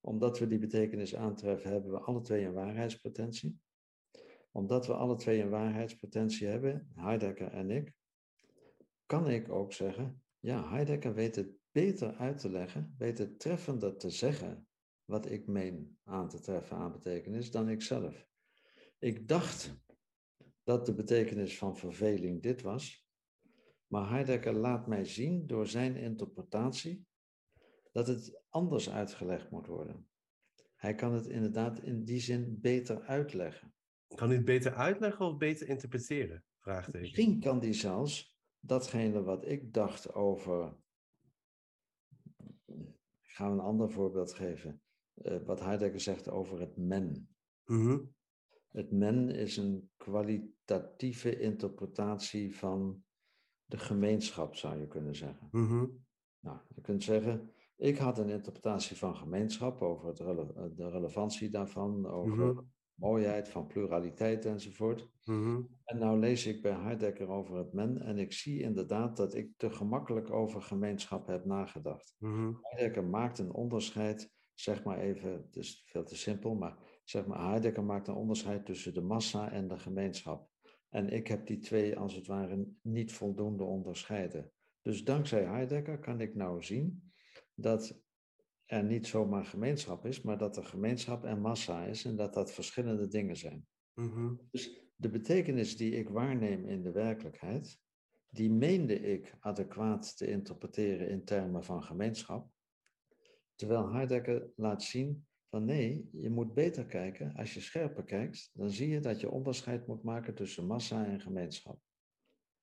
[0.00, 3.58] Omdat we die betekenis aantreffen, hebben we alle twee een waarheidspretentie.
[4.52, 7.94] Omdat we alle twee een waarheidspretentie hebben, Heidegger en ik,
[9.06, 13.96] kan ik ook zeggen, ja, Heidegger weet het beter uit te leggen, weet het treffender
[13.96, 14.66] te zeggen
[15.06, 18.28] wat ik meen aan te treffen aan betekenis dan ik zelf.
[18.98, 19.74] Ik dacht
[20.62, 23.06] dat de betekenis van verveling dit was,
[23.86, 27.06] maar Heidegger laat mij zien door zijn interpretatie
[27.92, 30.08] dat het anders uitgelegd moet worden.
[30.76, 33.74] Hij kan het inderdaad in die zin beter uitleggen.
[34.14, 36.44] Kan hij het beter uitleggen of beter interpreteren?
[36.58, 37.00] Vraagteken.
[37.00, 40.76] Misschien kan hij zelfs datgene wat ik dacht over.
[43.20, 44.80] Ik ga een ander voorbeeld geven.
[45.22, 47.28] Uh, wat Heidegger zegt over het men.
[47.64, 47.98] Mhm.
[48.70, 53.04] Het men is een kwalitatieve interpretatie van
[53.64, 55.48] de gemeenschap, zou je kunnen zeggen.
[55.50, 55.86] Mhm.
[56.40, 61.50] Nou, je kunt zeggen, ik had een interpretatie van gemeenschap over het rele de relevantie
[61.50, 62.60] daarvan, over Mhm.
[62.94, 65.08] mooiheid van pluraliteit enzovoort.
[65.84, 69.52] En nou lees ik bij Heidegger over het men en ik zie inderdaad dat ik
[69.56, 72.16] te gemakkelijk over gemeenschap heb nagedacht.
[72.60, 77.48] Heidegger maakt een onderscheid, zeg maar even, het is veel te simpel, maar zeg maar
[77.48, 80.48] Heidegger maakt een onderscheid tussen de massa en de gemeenschap.
[80.88, 84.52] En ik heb die twee als het ware niet voldoende onderscheiden.
[84.82, 87.12] Dus dankzij Heidegger kan ik nou zien
[87.54, 88.00] dat
[88.64, 92.52] er niet zomaar gemeenschap is, maar dat er gemeenschap en massa is en dat dat
[92.52, 93.66] verschillende dingen zijn.
[93.94, 94.34] Mhm.
[94.50, 97.80] Dus de betekenis die ik waarneem in de werkelijkheid,
[98.30, 102.50] die meende ik adequaat te interpreteren in termen van gemeenschap.
[103.56, 107.34] Terwijl Heidegger laat zien van nee, je moet beter kijken.
[107.34, 111.20] Als je scherper kijkt, dan zie je dat je onderscheid moet maken tussen massa en
[111.20, 111.80] gemeenschap.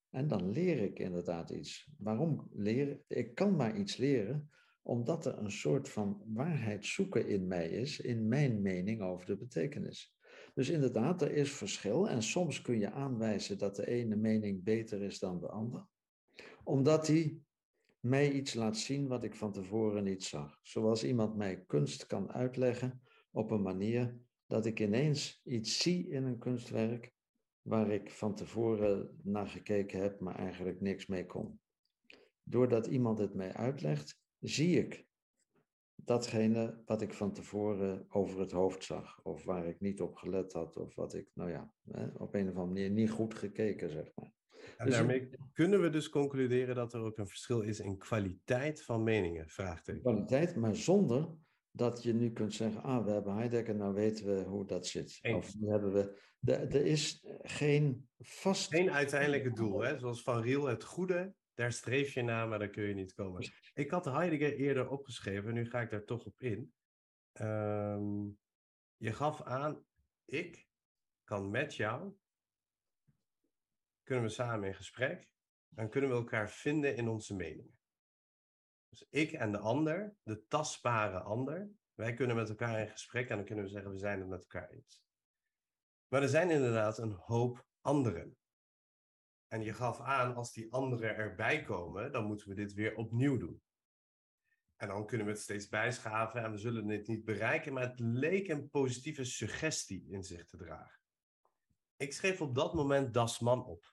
[0.10, 1.90] En dan leer ik inderdaad iets.
[1.98, 3.04] Waarom leren?
[3.08, 4.50] Ik kan maar iets leren
[4.84, 9.38] omdat er een soort van waarheid zoeken in mij is, in mijn mening over de
[9.38, 10.16] betekenis.
[10.54, 15.02] Dus inderdaad, er is verschil en soms kun je aanwijzen dat de ene mening beter
[15.02, 15.88] is dan de ander,
[16.64, 17.44] omdat die
[18.04, 20.60] mij iets laat zien wat ik van tevoren niet zag.
[20.62, 23.02] Zoals iemand mij kunst kan uitleggen
[23.32, 27.14] op een manier dat ik ineens iets zie in een kunstwerk
[27.62, 31.60] waar ik van tevoren naar gekeken heb, maar eigenlijk niks mee kon.
[32.44, 35.06] Doordat iemand het mij uitlegt, zie ik
[35.96, 40.54] datgene wat ik van tevoren over het hoofd zag, of waar ik niet op gelet
[40.54, 41.74] had, of wat ik, nou ja,
[42.18, 44.32] op een of andere manier niet goed gekeken, zeg maar.
[44.78, 48.84] En Dus- daarmee kunnen we dus concluderen dat er ook een verschil is in kwaliteit
[48.84, 49.50] van meningen?
[49.50, 50.02] Vraagteken.
[50.02, 51.36] Kwaliteit, maar zonder
[51.72, 55.20] dat je nu kunt zeggen, ah, we hebben Heidegger, nou weten we hoe dat zit.
[55.22, 55.38] Eens.
[55.38, 56.22] Of nu hebben we,
[56.52, 58.74] er is geen vast...
[58.74, 60.00] Geen uiteindelijke doel, hè?
[60.00, 63.52] zoals Van Riel, het goede, daar streef je naar, maar daar kun je niet komen.
[63.74, 66.74] Ik had Heidegger eerder opgeschreven, nu ga ik daar toch op in.
[67.32, 68.26] Ehm,
[68.98, 69.86] je gaf aan,
[70.26, 70.68] ik
[71.24, 72.14] kan met jou,
[74.04, 75.32] kunnen we samen in gesprek,
[75.76, 77.78] en kunnen we elkaar vinden in onze meningen.
[78.90, 83.36] Dus ik en de ander, de tastbare ander, wij kunnen met elkaar in gesprek en
[83.36, 85.04] dan kunnen we zeggen, we zijn het met elkaar eens.
[86.08, 88.38] Maar er zijn inderdaad een hoop anderen.
[89.48, 93.38] En je gaf aan, als die anderen erbij komen, dan moeten we dit weer opnieuw
[93.38, 93.62] doen.
[94.76, 98.00] En dan kunnen we het steeds bijschaven en we zullen het niet bereiken, maar het
[98.00, 101.00] leek een positieve suggestie in zich te dragen.
[101.96, 103.93] Ik schreef op dat moment Das Man op.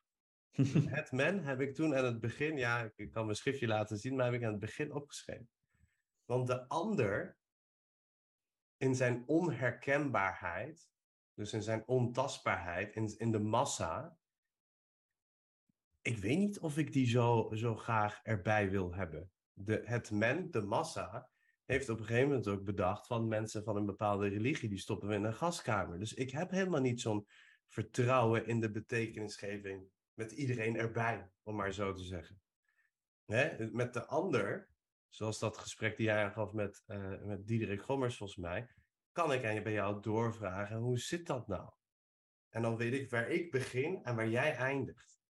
[0.96, 4.16] het men heb ik toen aan het begin, ja, ik kan mijn schriftje laten zien,
[4.16, 5.48] maar heb ik aan het begin opgeschreven.
[6.24, 7.36] Want de ander,
[8.76, 10.90] in zijn onherkenbaarheid,
[11.34, 14.18] dus in zijn ontastbaarheid, in, in de massa,
[16.02, 19.30] ik weet niet of ik die zo, zo graag erbij wil hebben.
[19.52, 21.30] De, het men, de massa,
[21.64, 25.08] heeft op een gegeven moment ook bedacht van mensen van een bepaalde religie, die stoppen
[25.08, 25.98] we in een gaskamer.
[25.98, 27.26] Dus ik heb helemaal niet zo'n
[27.66, 29.90] vertrouwen in de betekenisgeving
[30.20, 32.40] met iedereen erbij, om maar zo te zeggen.
[33.24, 33.70] Hè?
[33.70, 34.70] Met de ander,
[35.08, 38.68] zoals dat gesprek die jij aangaf met, uh, met Diederik Gommers volgens mij,
[39.12, 41.70] kan ik aan bij jou doorvragen, hoe zit dat nou?
[42.48, 45.20] En dan weet ik waar ik begin en waar jij eindigt.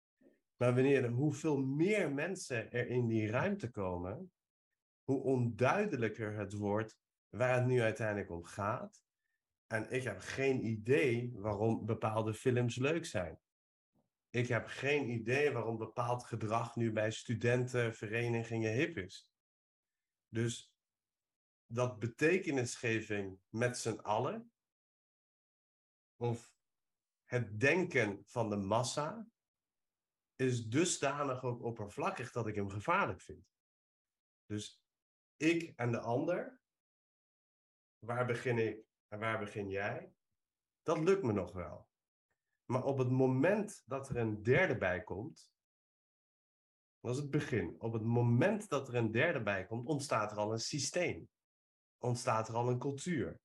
[0.56, 4.32] Maar wanneer, hoeveel meer mensen er in die ruimte komen,
[5.02, 6.98] hoe onduidelijker het wordt
[7.28, 9.02] waar het nu uiteindelijk om gaat.
[9.66, 13.38] En ik heb geen idee waarom bepaalde films leuk zijn.
[14.30, 19.30] Ik heb geen idee waarom bepaald gedrag nu bij studenten, verenigingen hip is.
[20.28, 20.74] Dus
[21.66, 24.52] dat betekenisgeving met z'n allen,
[26.16, 26.54] of
[27.24, 29.30] het denken van de massa,
[30.36, 33.48] is dusdanig ook oppervlakkig dat ik hem gevaarlijk vind.
[34.46, 34.82] Dus
[35.36, 36.60] ik en de ander,
[37.98, 40.14] waar begin ik en waar begin jij?
[40.82, 41.89] Dat lukt me nog wel.
[42.70, 45.52] Maar op het moment dat er een derde bij komt,
[47.00, 47.80] dat is het begin.
[47.80, 51.28] Op het moment dat er een derde bij komt, ontstaat er al een systeem.
[51.98, 53.40] Ontstaat er al een cultuur.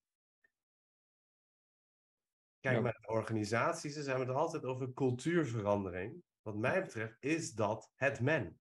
[2.59, 2.81] Kijk, ja.
[2.81, 8.59] met organisaties zijn we het altijd over cultuurverandering wat mij betreft, is dat het men.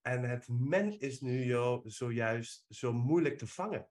[0.00, 3.88] En het men is nu zojuist zo moeilijk te vangen.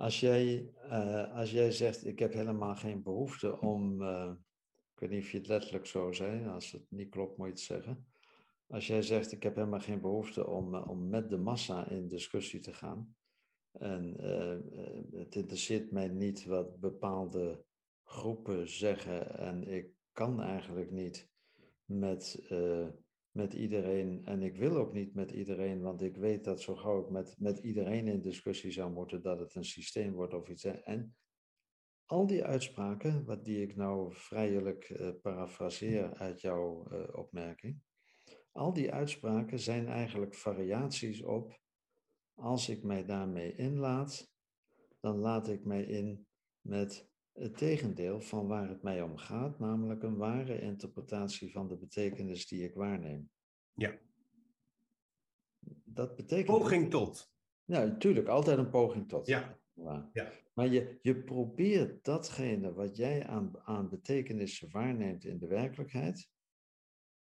[0.00, 4.32] Als jij, uh, als jij zegt, ik heb helemaal geen behoefte om, uh,
[4.94, 7.52] ik weet niet of je het letterlijk zo zei, als het niet klopt moet je
[7.52, 8.06] het zeggen.
[8.66, 12.08] Als jij zegt, ik heb helemaal geen behoefte om, uh, om met de massa in
[12.08, 13.14] discussie te gaan.
[13.72, 14.14] En
[15.12, 17.64] het interesseert mij niet wat bepaalde
[18.04, 21.30] groepen zeggen en ik kan eigenlijk niet
[21.84, 22.46] met,
[23.30, 27.02] met iedereen en ik wil ook niet met iedereen, want ik weet dat zo gauw
[27.02, 30.64] ik met, met iedereen in discussie zou moeten, dat het een systeem wordt of iets.
[30.64, 31.14] En
[32.06, 37.80] al die uitspraken, wat die ik nou vrijelijk uh, parafraseer uit jouw uh, opmerking,
[38.52, 41.60] al die uitspraken zijn eigenlijk variaties op,
[42.34, 44.32] als ik mij daarmee inlaat,
[45.00, 46.26] dan laat ik mij in
[46.60, 47.09] met
[47.40, 52.46] het tegendeel van waar het mij om gaat, namelijk een ware interpretatie van de betekenis
[52.46, 53.30] die ik waarneem.
[53.74, 53.98] Ja.
[55.84, 56.58] Dat betekent.
[56.58, 57.32] Poging tot.
[57.64, 59.26] Ja, natuurlijk, altijd een poging tot.
[59.26, 59.58] Ja.
[60.12, 60.32] ja.
[60.54, 66.30] Maar je, je probeert datgene wat jij aan, aan betekenissen waarneemt in de werkelijkheid.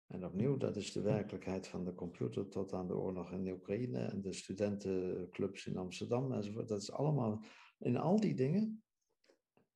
[0.06, 3.98] En opnieuw, dat is de werkelijkheid van de computer tot aan de oorlog in Oekraïne
[3.98, 6.68] en de studentenclubs in Amsterdam enzovoort.
[6.68, 7.44] Dat is allemaal,
[7.78, 8.82] in al die dingen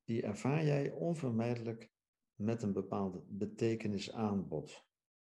[0.03, 1.91] die ervaar jij onvermijdelijk
[2.35, 4.85] met een bepaald betekenisaanbod.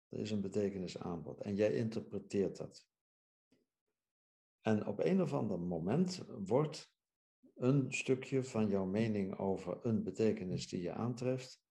[0.09, 2.89] Er is een betekenisaanbod en jij interpreteert dat.
[4.61, 6.97] En op een of ander moment wordt
[7.55, 11.63] een stukje van jouw mening over een betekenis die je aantreft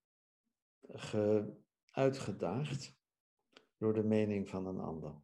[1.91, 2.95] uitgedaagd
[3.77, 5.21] door de mening van een ander.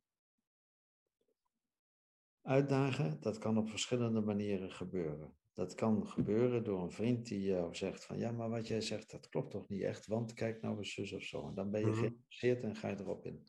[2.42, 5.38] Uitdagen, dat kan op verschillende manieren gebeuren.
[5.54, 9.12] Dat kan gebeuren door een vriend die jou zegt van ja, maar wat jij zegt,
[9.12, 11.48] dat klopt toch niet echt, want kijk nou eens zus of zo.
[11.48, 13.48] En dan ben je mm geïnteresseerd en ga je erop in.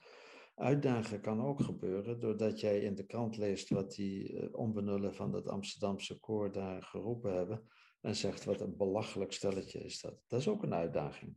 [0.55, 5.33] Uitdagen kan ook gebeuren doordat jij in de krant leest wat die uh, onbenullen van
[5.33, 7.69] het Amsterdamse koor daar geroepen hebben
[8.01, 10.21] en zegt wat een belachelijk stelletje is dat.
[10.27, 11.37] Dat is ook een uitdaging.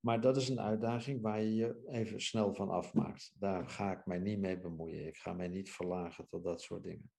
[0.00, 3.34] Maar dat is een uitdaging waar je je even snel van afmaakt.
[3.38, 5.06] Daar ga ik mij niet mee bemoeien.
[5.06, 7.10] Ik ga mij niet verlagen tot dat soort dingen.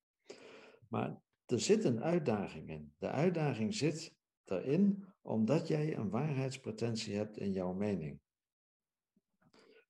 [0.88, 1.21] Maar
[1.52, 2.94] er zit een uitdaging in.
[2.98, 4.15] De uitdaging zit
[4.45, 8.19] erin omdat jij een waarheidspretentie hebt in jouw mening.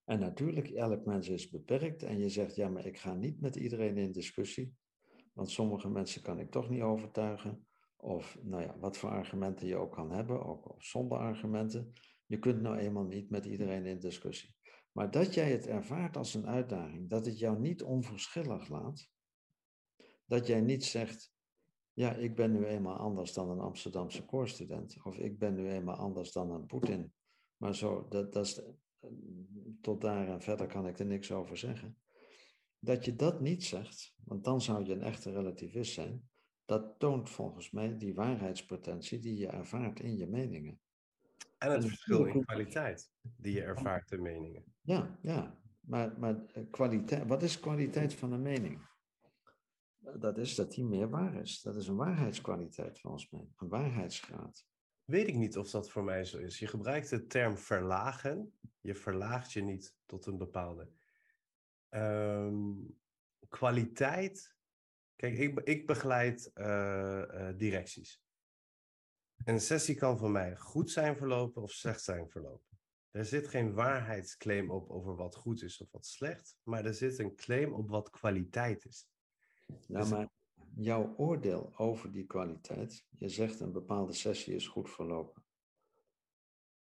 [0.04, 3.56] En natuurlijk, elk mens is beperkt en je zegt, ja, maar ik ga niet met
[3.56, 4.76] iedereen in discussie,
[5.34, 7.66] want sommige mensen kan ik toch niet overtuigen.
[7.96, 11.94] Of, nou ja, wat voor argumenten je ook kan hebben, ook zonder argumenten.
[12.26, 14.56] Je kunt nou eenmaal niet met iedereen in discussie.
[14.92, 19.10] Maar dat jij het ervaart als een uitdaging, dat het jou niet onverschillig laat,
[20.26, 21.34] dat jij niet zegt,
[21.94, 24.98] ja, ik ben nu eenmaal anders dan een Amsterdamse koorstudent.
[25.04, 27.14] Of ik ben nu eenmaal anders dan een Poetin.
[27.58, 28.62] Maar zo, dat, dat is,
[29.82, 31.98] tot daar en verder kan ik er niks over zeggen.
[32.80, 36.30] dat je dat niet zegt, want dan zou je een echte relativist zijn,
[36.66, 40.80] dat toont volgens mij die waarheidspotentie die je ervaart in je meningen.
[41.58, 44.64] En het verschil in kwaliteit die je ervaart in meningen.
[44.82, 45.60] Ja, ja.
[45.80, 48.90] Maar, maar eh, kwaliteit, wat is kwaliteit van een mening?
[50.20, 51.62] Dat is dat die meer waar is.
[51.62, 54.66] Dat is een waarheidskwaliteit volgens mij, een waarheidsgraad.
[55.04, 56.60] Weet ik niet of dat voor mij zo is.
[56.60, 58.54] Je gebruikt de term verlagen.
[58.82, 60.92] Je verlaagt je niet tot een bepaalde
[61.92, 62.74] Ehm,
[63.50, 64.56] kwaliteit.
[65.16, 68.22] Kijk, ik, ik begeleid uh, directies.
[69.44, 72.80] Een sessie kan voor mij goed zijn verlopen of slecht zijn verlopen.
[73.12, 77.20] Er zit geen waarheidsclaim op over wat goed is of wat slecht, maar er zit
[77.20, 79.08] een claim op wat kwaliteit is.
[79.88, 80.30] Ja, dus maar
[80.76, 85.44] jouw oordeel over die kwaliteit, je zegt een bepaalde sessie is goed verlopen.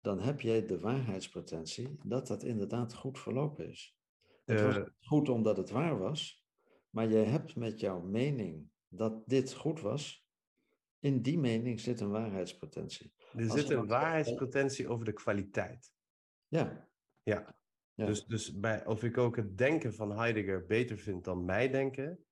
[0.01, 3.99] Dan heb jij de waarheidspretentie dat dat inderdaad goed verlopen is.
[4.45, 6.45] Het was eh, goed omdat het waar was,
[6.91, 10.29] maar je hebt met jouw mening dat dit goed was,
[10.99, 13.13] in die mening zit een waarheidspotentie.
[13.33, 15.93] Er zit een waarheidspotentie over de kwaliteit.
[16.49, 16.89] Ja.
[17.23, 17.59] Ja.
[17.95, 22.25] Dus, dus bij, of ik ook het denken van Heidegger beter vind dan mij denken,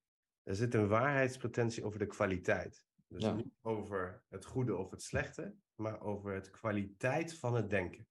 [0.49, 2.85] er zit een waarheidspotentie over de kwaliteit.
[3.09, 8.07] Dus niet over het goede of het slechte, maar over het kwaliteit van het denken.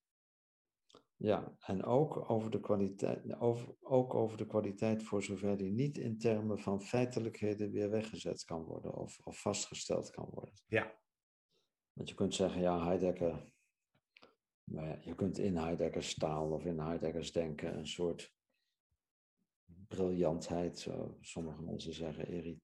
[1.15, 5.97] Ja, en ook over, de kwaliteit, over, ook over de kwaliteit voor zover die niet
[5.97, 10.53] in termen van feitelijkheden weer weggezet kan worden of, of vastgesteld kan worden.
[10.67, 10.99] Ja.
[11.93, 13.53] Want je kunt zeggen, ja, Heidegger,
[14.63, 18.36] nou ja, je kunt in Heideggers taal of in Heideggers denken een soort
[19.87, 22.59] briljantheid, zo sommige mensen zeggen, eri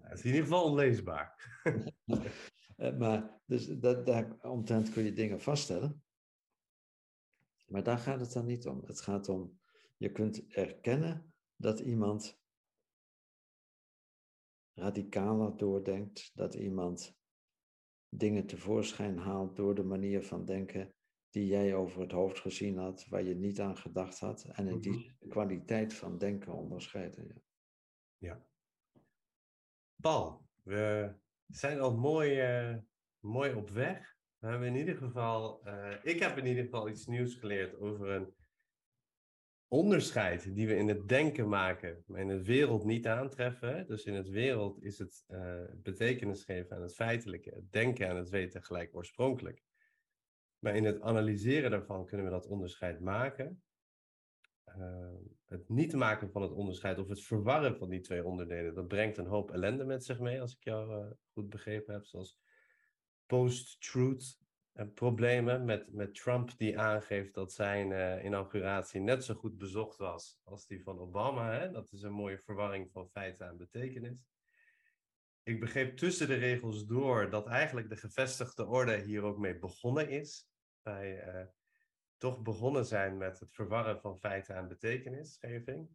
[0.00, 1.34] Het is in ieder geval onleesbaar.
[2.80, 6.02] Eh, maar dus dat, daar omtrent kun je dingen vaststellen.
[7.66, 8.82] Maar daar gaat het dan niet om.
[8.86, 9.60] Het gaat om,
[9.96, 12.40] je kunt erkennen dat iemand
[14.74, 17.16] radicaler doordenkt, dat iemand
[18.08, 20.94] dingen tevoorschijn haalt door de manier van denken
[21.30, 24.80] die jij over het hoofd gezien had, waar je niet aan gedacht had, en in
[24.80, 25.28] die mhm.
[25.28, 27.26] kwaliteit van denken onderscheiden.
[27.26, 27.42] Ja.
[28.18, 28.46] ja.
[30.00, 31.14] Paul, we
[31.46, 32.76] zijn al mooi, uh,
[33.18, 34.18] mooi op weg.
[34.38, 38.08] We hebben in ieder geval, uh, ik heb in ieder geval iets nieuws geleerd over
[38.08, 38.34] een
[39.68, 43.86] onderscheid die we in het denken maken, maar in het wereld niet aantreffen.
[43.86, 48.16] Dus in het wereld is het uh, betekenis geven aan het feitelijke, het denken aan
[48.16, 49.62] het weten gelijk oorspronkelijk.
[50.60, 53.62] Maar in het analyseren daarvan kunnen we dat onderscheid maken.
[54.66, 55.14] Uh,
[55.46, 59.18] het niet maken van het onderscheid of het verwarren van die twee onderdelen, dat brengt
[59.18, 62.04] een hoop ellende met zich mee, als ik jou uh, goed begrepen heb.
[62.04, 62.38] Zoals
[63.26, 64.38] post-truth
[64.72, 69.96] eh, problemen met, met Trump die aangeeft dat zijn uh, inauguratie net zo goed bezocht
[69.96, 71.52] was als die van Obama.
[71.52, 71.70] Hè?
[71.70, 74.28] Dat is een mooie verwarring van feiten en betekenis.
[75.42, 80.08] Ik begreep tussen de regels door dat eigenlijk de gevestigde orde hier ook mee begonnen
[80.08, 80.49] is.
[80.82, 81.46] Wij uh,
[82.16, 85.88] toch begonnen zijn met het verwarren van feiten en betekenisgeving.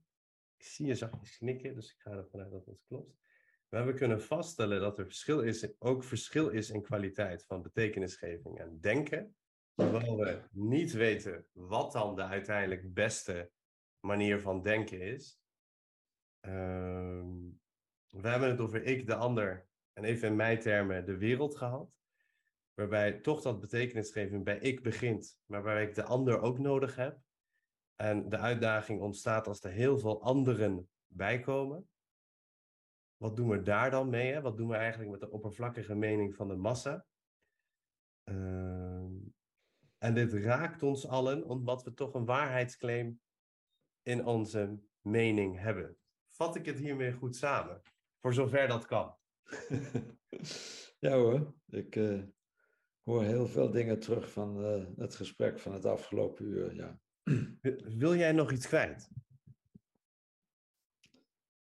[0.57, 3.17] Ik zie je zachtjes knikken, dus ik ga ervan uit dat het klopt.
[3.69, 8.59] We hebben kunnen vaststellen dat er verschil is, ook verschil is in kwaliteit van betekenisgeving
[8.59, 9.35] en denken.
[9.75, 13.51] Terwijl we niet weten wat dan de uiteindelijk beste
[13.99, 15.39] manier van denken is.
[16.39, 17.27] Ehm,
[18.07, 21.89] we hebben het over ik, de ander en even in mijn termen de wereld gehad.
[22.75, 27.19] Waarbij toch dat betekenisgeving bij ik begint, maar waar ik de ander ook nodig heb.
[27.95, 31.89] En de uitdaging ontstaat als er heel veel anderen bijkomen.
[33.17, 34.33] Wat doen we daar dan mee?
[34.33, 34.41] Hè?
[34.41, 37.05] Wat doen we eigenlijk met de oppervlakkige mening van de massa?
[38.23, 39.13] Ehm,
[39.97, 43.19] en dit raakt ons allen omdat we toch een waarheidsclaim
[44.01, 45.97] in onze mening hebben.
[46.29, 47.81] Vat ik het hiermee goed samen?
[48.19, 49.15] Voor zover dat kan.
[51.05, 52.23] ja hoor, ik uh,
[53.05, 56.75] hoor heel veel dingen terug van uh, het gesprek van het afgelopen uur.
[56.75, 56.99] Ja.
[57.97, 59.09] Wil jij nog iets kwijt?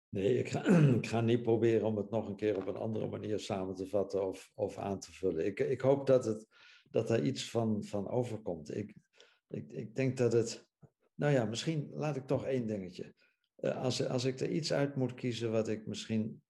[0.08, 0.64] Nee, ik ga,
[1.00, 3.86] ik ga niet proberen om het nog een keer op een andere manier samen te
[3.86, 5.46] vatten of, of aan te vullen.
[5.46, 6.46] Ik, ik hoop dat, het,
[6.90, 8.76] dat er iets van, van overkomt.
[8.76, 8.94] Ik,
[9.48, 10.66] ik, ik denk dat het.
[11.14, 13.14] Nou ja, misschien laat ik toch één dingetje.
[13.60, 16.42] Uh, als, als ik er iets uit moet kiezen wat ik misschien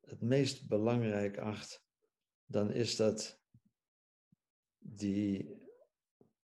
[0.00, 1.84] het meest belangrijk acht,
[2.46, 3.43] dan is dat
[4.84, 5.48] die,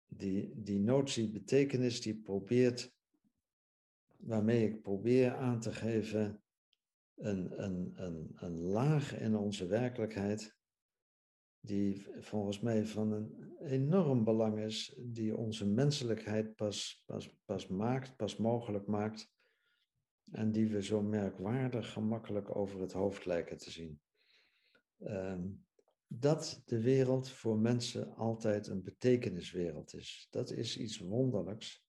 [0.07, 2.93] die, die notie betekenis die probeert
[4.17, 6.43] waarmee ik probeer aan te geven
[7.15, 10.55] een, een, een, een laag in onze werkelijkheid,
[11.59, 18.15] die volgens mij van een enorm belang is, die onze menselijkheid pas, pas, pas maakt,
[18.15, 19.33] pas mogelijk maakt,
[20.31, 23.99] en die we zo merkwaardig gemakkelijk over het hoofd lijken te zien.
[24.99, 25.47] Ehm,
[26.07, 30.27] dat de wereld voor mensen altijd een betekeniswereld is.
[30.29, 31.85] Dat is iets wonderlijks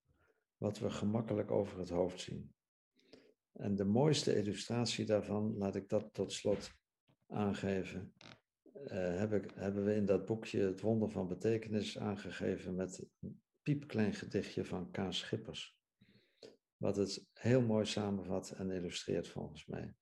[0.57, 2.55] wat we gemakkelijk over het hoofd zien.
[3.53, 6.71] En de mooiste illustratie daarvan, laat ik dat tot slot
[7.27, 8.15] aangeven,
[8.85, 13.41] uh, heb ik, hebben we in dat boekje Het Wonder van Betekenis aangegeven met een
[13.63, 15.79] piepklein gedichtje van Kaas Schippers.
[16.77, 19.95] Wat het heel mooi samenvat en illustreert volgens mij.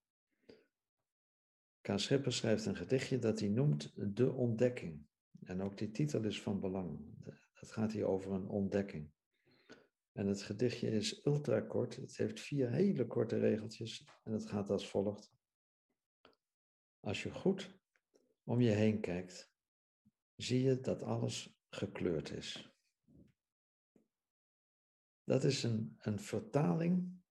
[1.84, 5.06] Kaas Schippers schrijft een gedichtje dat hij noemt De Ontdekking.
[5.40, 7.00] En ook die titel is van belang.
[7.52, 9.10] Het gaat hier over een ontdekking.
[10.12, 11.96] En het gedichtje is ultra kort.
[11.96, 15.32] Het heeft vier hele korte regeltjes en het gaat als volgt.
[17.00, 17.78] Als je goed
[18.44, 19.52] om je heen kijkt,
[20.36, 22.74] zie je dat alles gekleurd is.
[25.24, 27.22] Dat is een, een vertaling.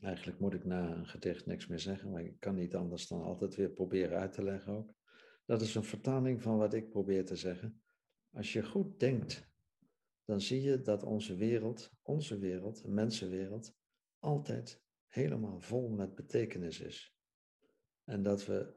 [0.00, 3.22] Eigenlijk moet ik na een gedicht niks meer zeggen, maar ik kan niet anders dan
[3.22, 4.94] altijd weer proberen uit te leggen ook.
[5.46, 7.82] Dat is een vertaling van wat ik probeer te zeggen.
[8.30, 9.48] Als je goed denkt
[10.28, 13.74] dan zie je dat onze wereld, onze wereld, de mensenwereld,
[14.18, 17.16] altijd helemaal vol met betekenis is.
[18.04, 18.74] En dat we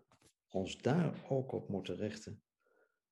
[0.48, 2.44] ons daar ook op moeten richten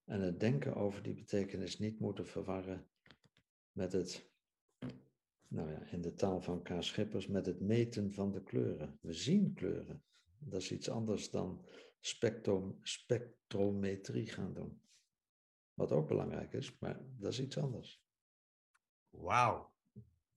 [0.06, 2.88] en het denken over die betekenis niet moeten verwarren
[3.72, 4.28] met het,
[5.49, 6.69] nou ja, in de taal van K.
[6.80, 8.97] Schippers, met het meten van de kleuren.
[9.01, 10.03] We zien kleuren.
[10.38, 11.65] Dat is iets anders dan
[11.99, 14.81] spectrum, spectrometrie gaan doen.
[15.73, 18.03] Wat ook belangrijk is, maar dat is iets anders.
[19.09, 19.73] Wauw.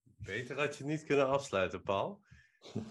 [0.03, 2.21] Beter had je niet kunnen afsluiten, Paul.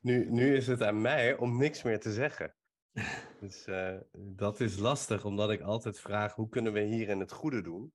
[0.00, 2.54] Nu, nu is het aan mij om niks meer te zeggen.
[3.40, 7.62] Dus uh, dat is lastig, omdat ik altijd vraag: hoe kunnen we hierin het goede
[7.62, 7.92] doen?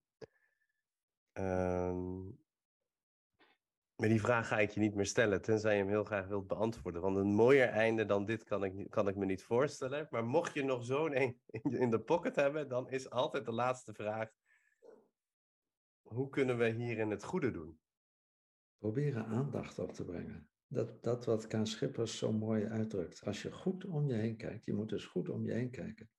[1.33, 2.25] Uh,
[3.95, 6.47] maar die vraag ga ik je niet meer stellen, tenzij je hem heel graag wilt
[6.47, 7.01] beantwoorden.
[7.01, 10.07] Want een mooier einde dan dit kan ik, kan ik me niet voorstellen.
[10.09, 11.13] Maar mocht je nog zo'n
[11.83, 14.31] in de pocket hebben, dan is altijd de laatste vraag:
[16.01, 17.79] hoe kunnen we hierin het goede doen?
[18.77, 20.47] Proberen aandacht op te brengen.
[20.67, 23.25] Dat, dat wat Kaan Schippers zo mooi uitdrukt.
[23.25, 26.09] Als je goed om je heen kijkt, je moet dus goed om je heen kijken.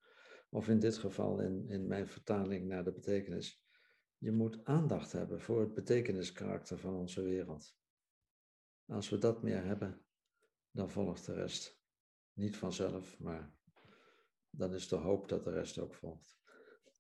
[0.51, 3.64] Of in dit geval in, in mijn vertaling naar de betekenis.
[4.19, 7.77] Je moet aandacht hebben voor het betekeniskarakter van onze wereld.
[8.87, 10.05] Als we dat meer hebben,
[10.71, 11.83] dan volgt de rest.
[12.33, 13.55] Niet vanzelf, maar
[14.51, 16.39] dan is de hoop dat de rest ook volgt.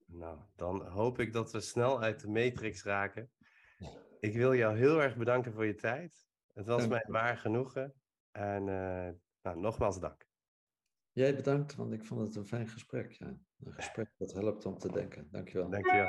[0.06, 3.30] Nou, dan hoop ik dat we snel uit de matrix raken.
[4.20, 6.26] Ik wil jou heel erg bedanken voor je tijd.
[6.52, 7.94] Het was mij waar genoegen.
[8.30, 9.10] En uh,
[9.42, 10.26] nou, nogmaals dank.
[11.12, 13.12] Jij bedankt, want ik vond het een fijn gesprek.
[13.12, 13.38] Ja.
[13.58, 15.28] Een gesprek dat helpt om te denken.
[15.30, 15.70] Dankjewel.
[15.70, 16.08] Dankjewel.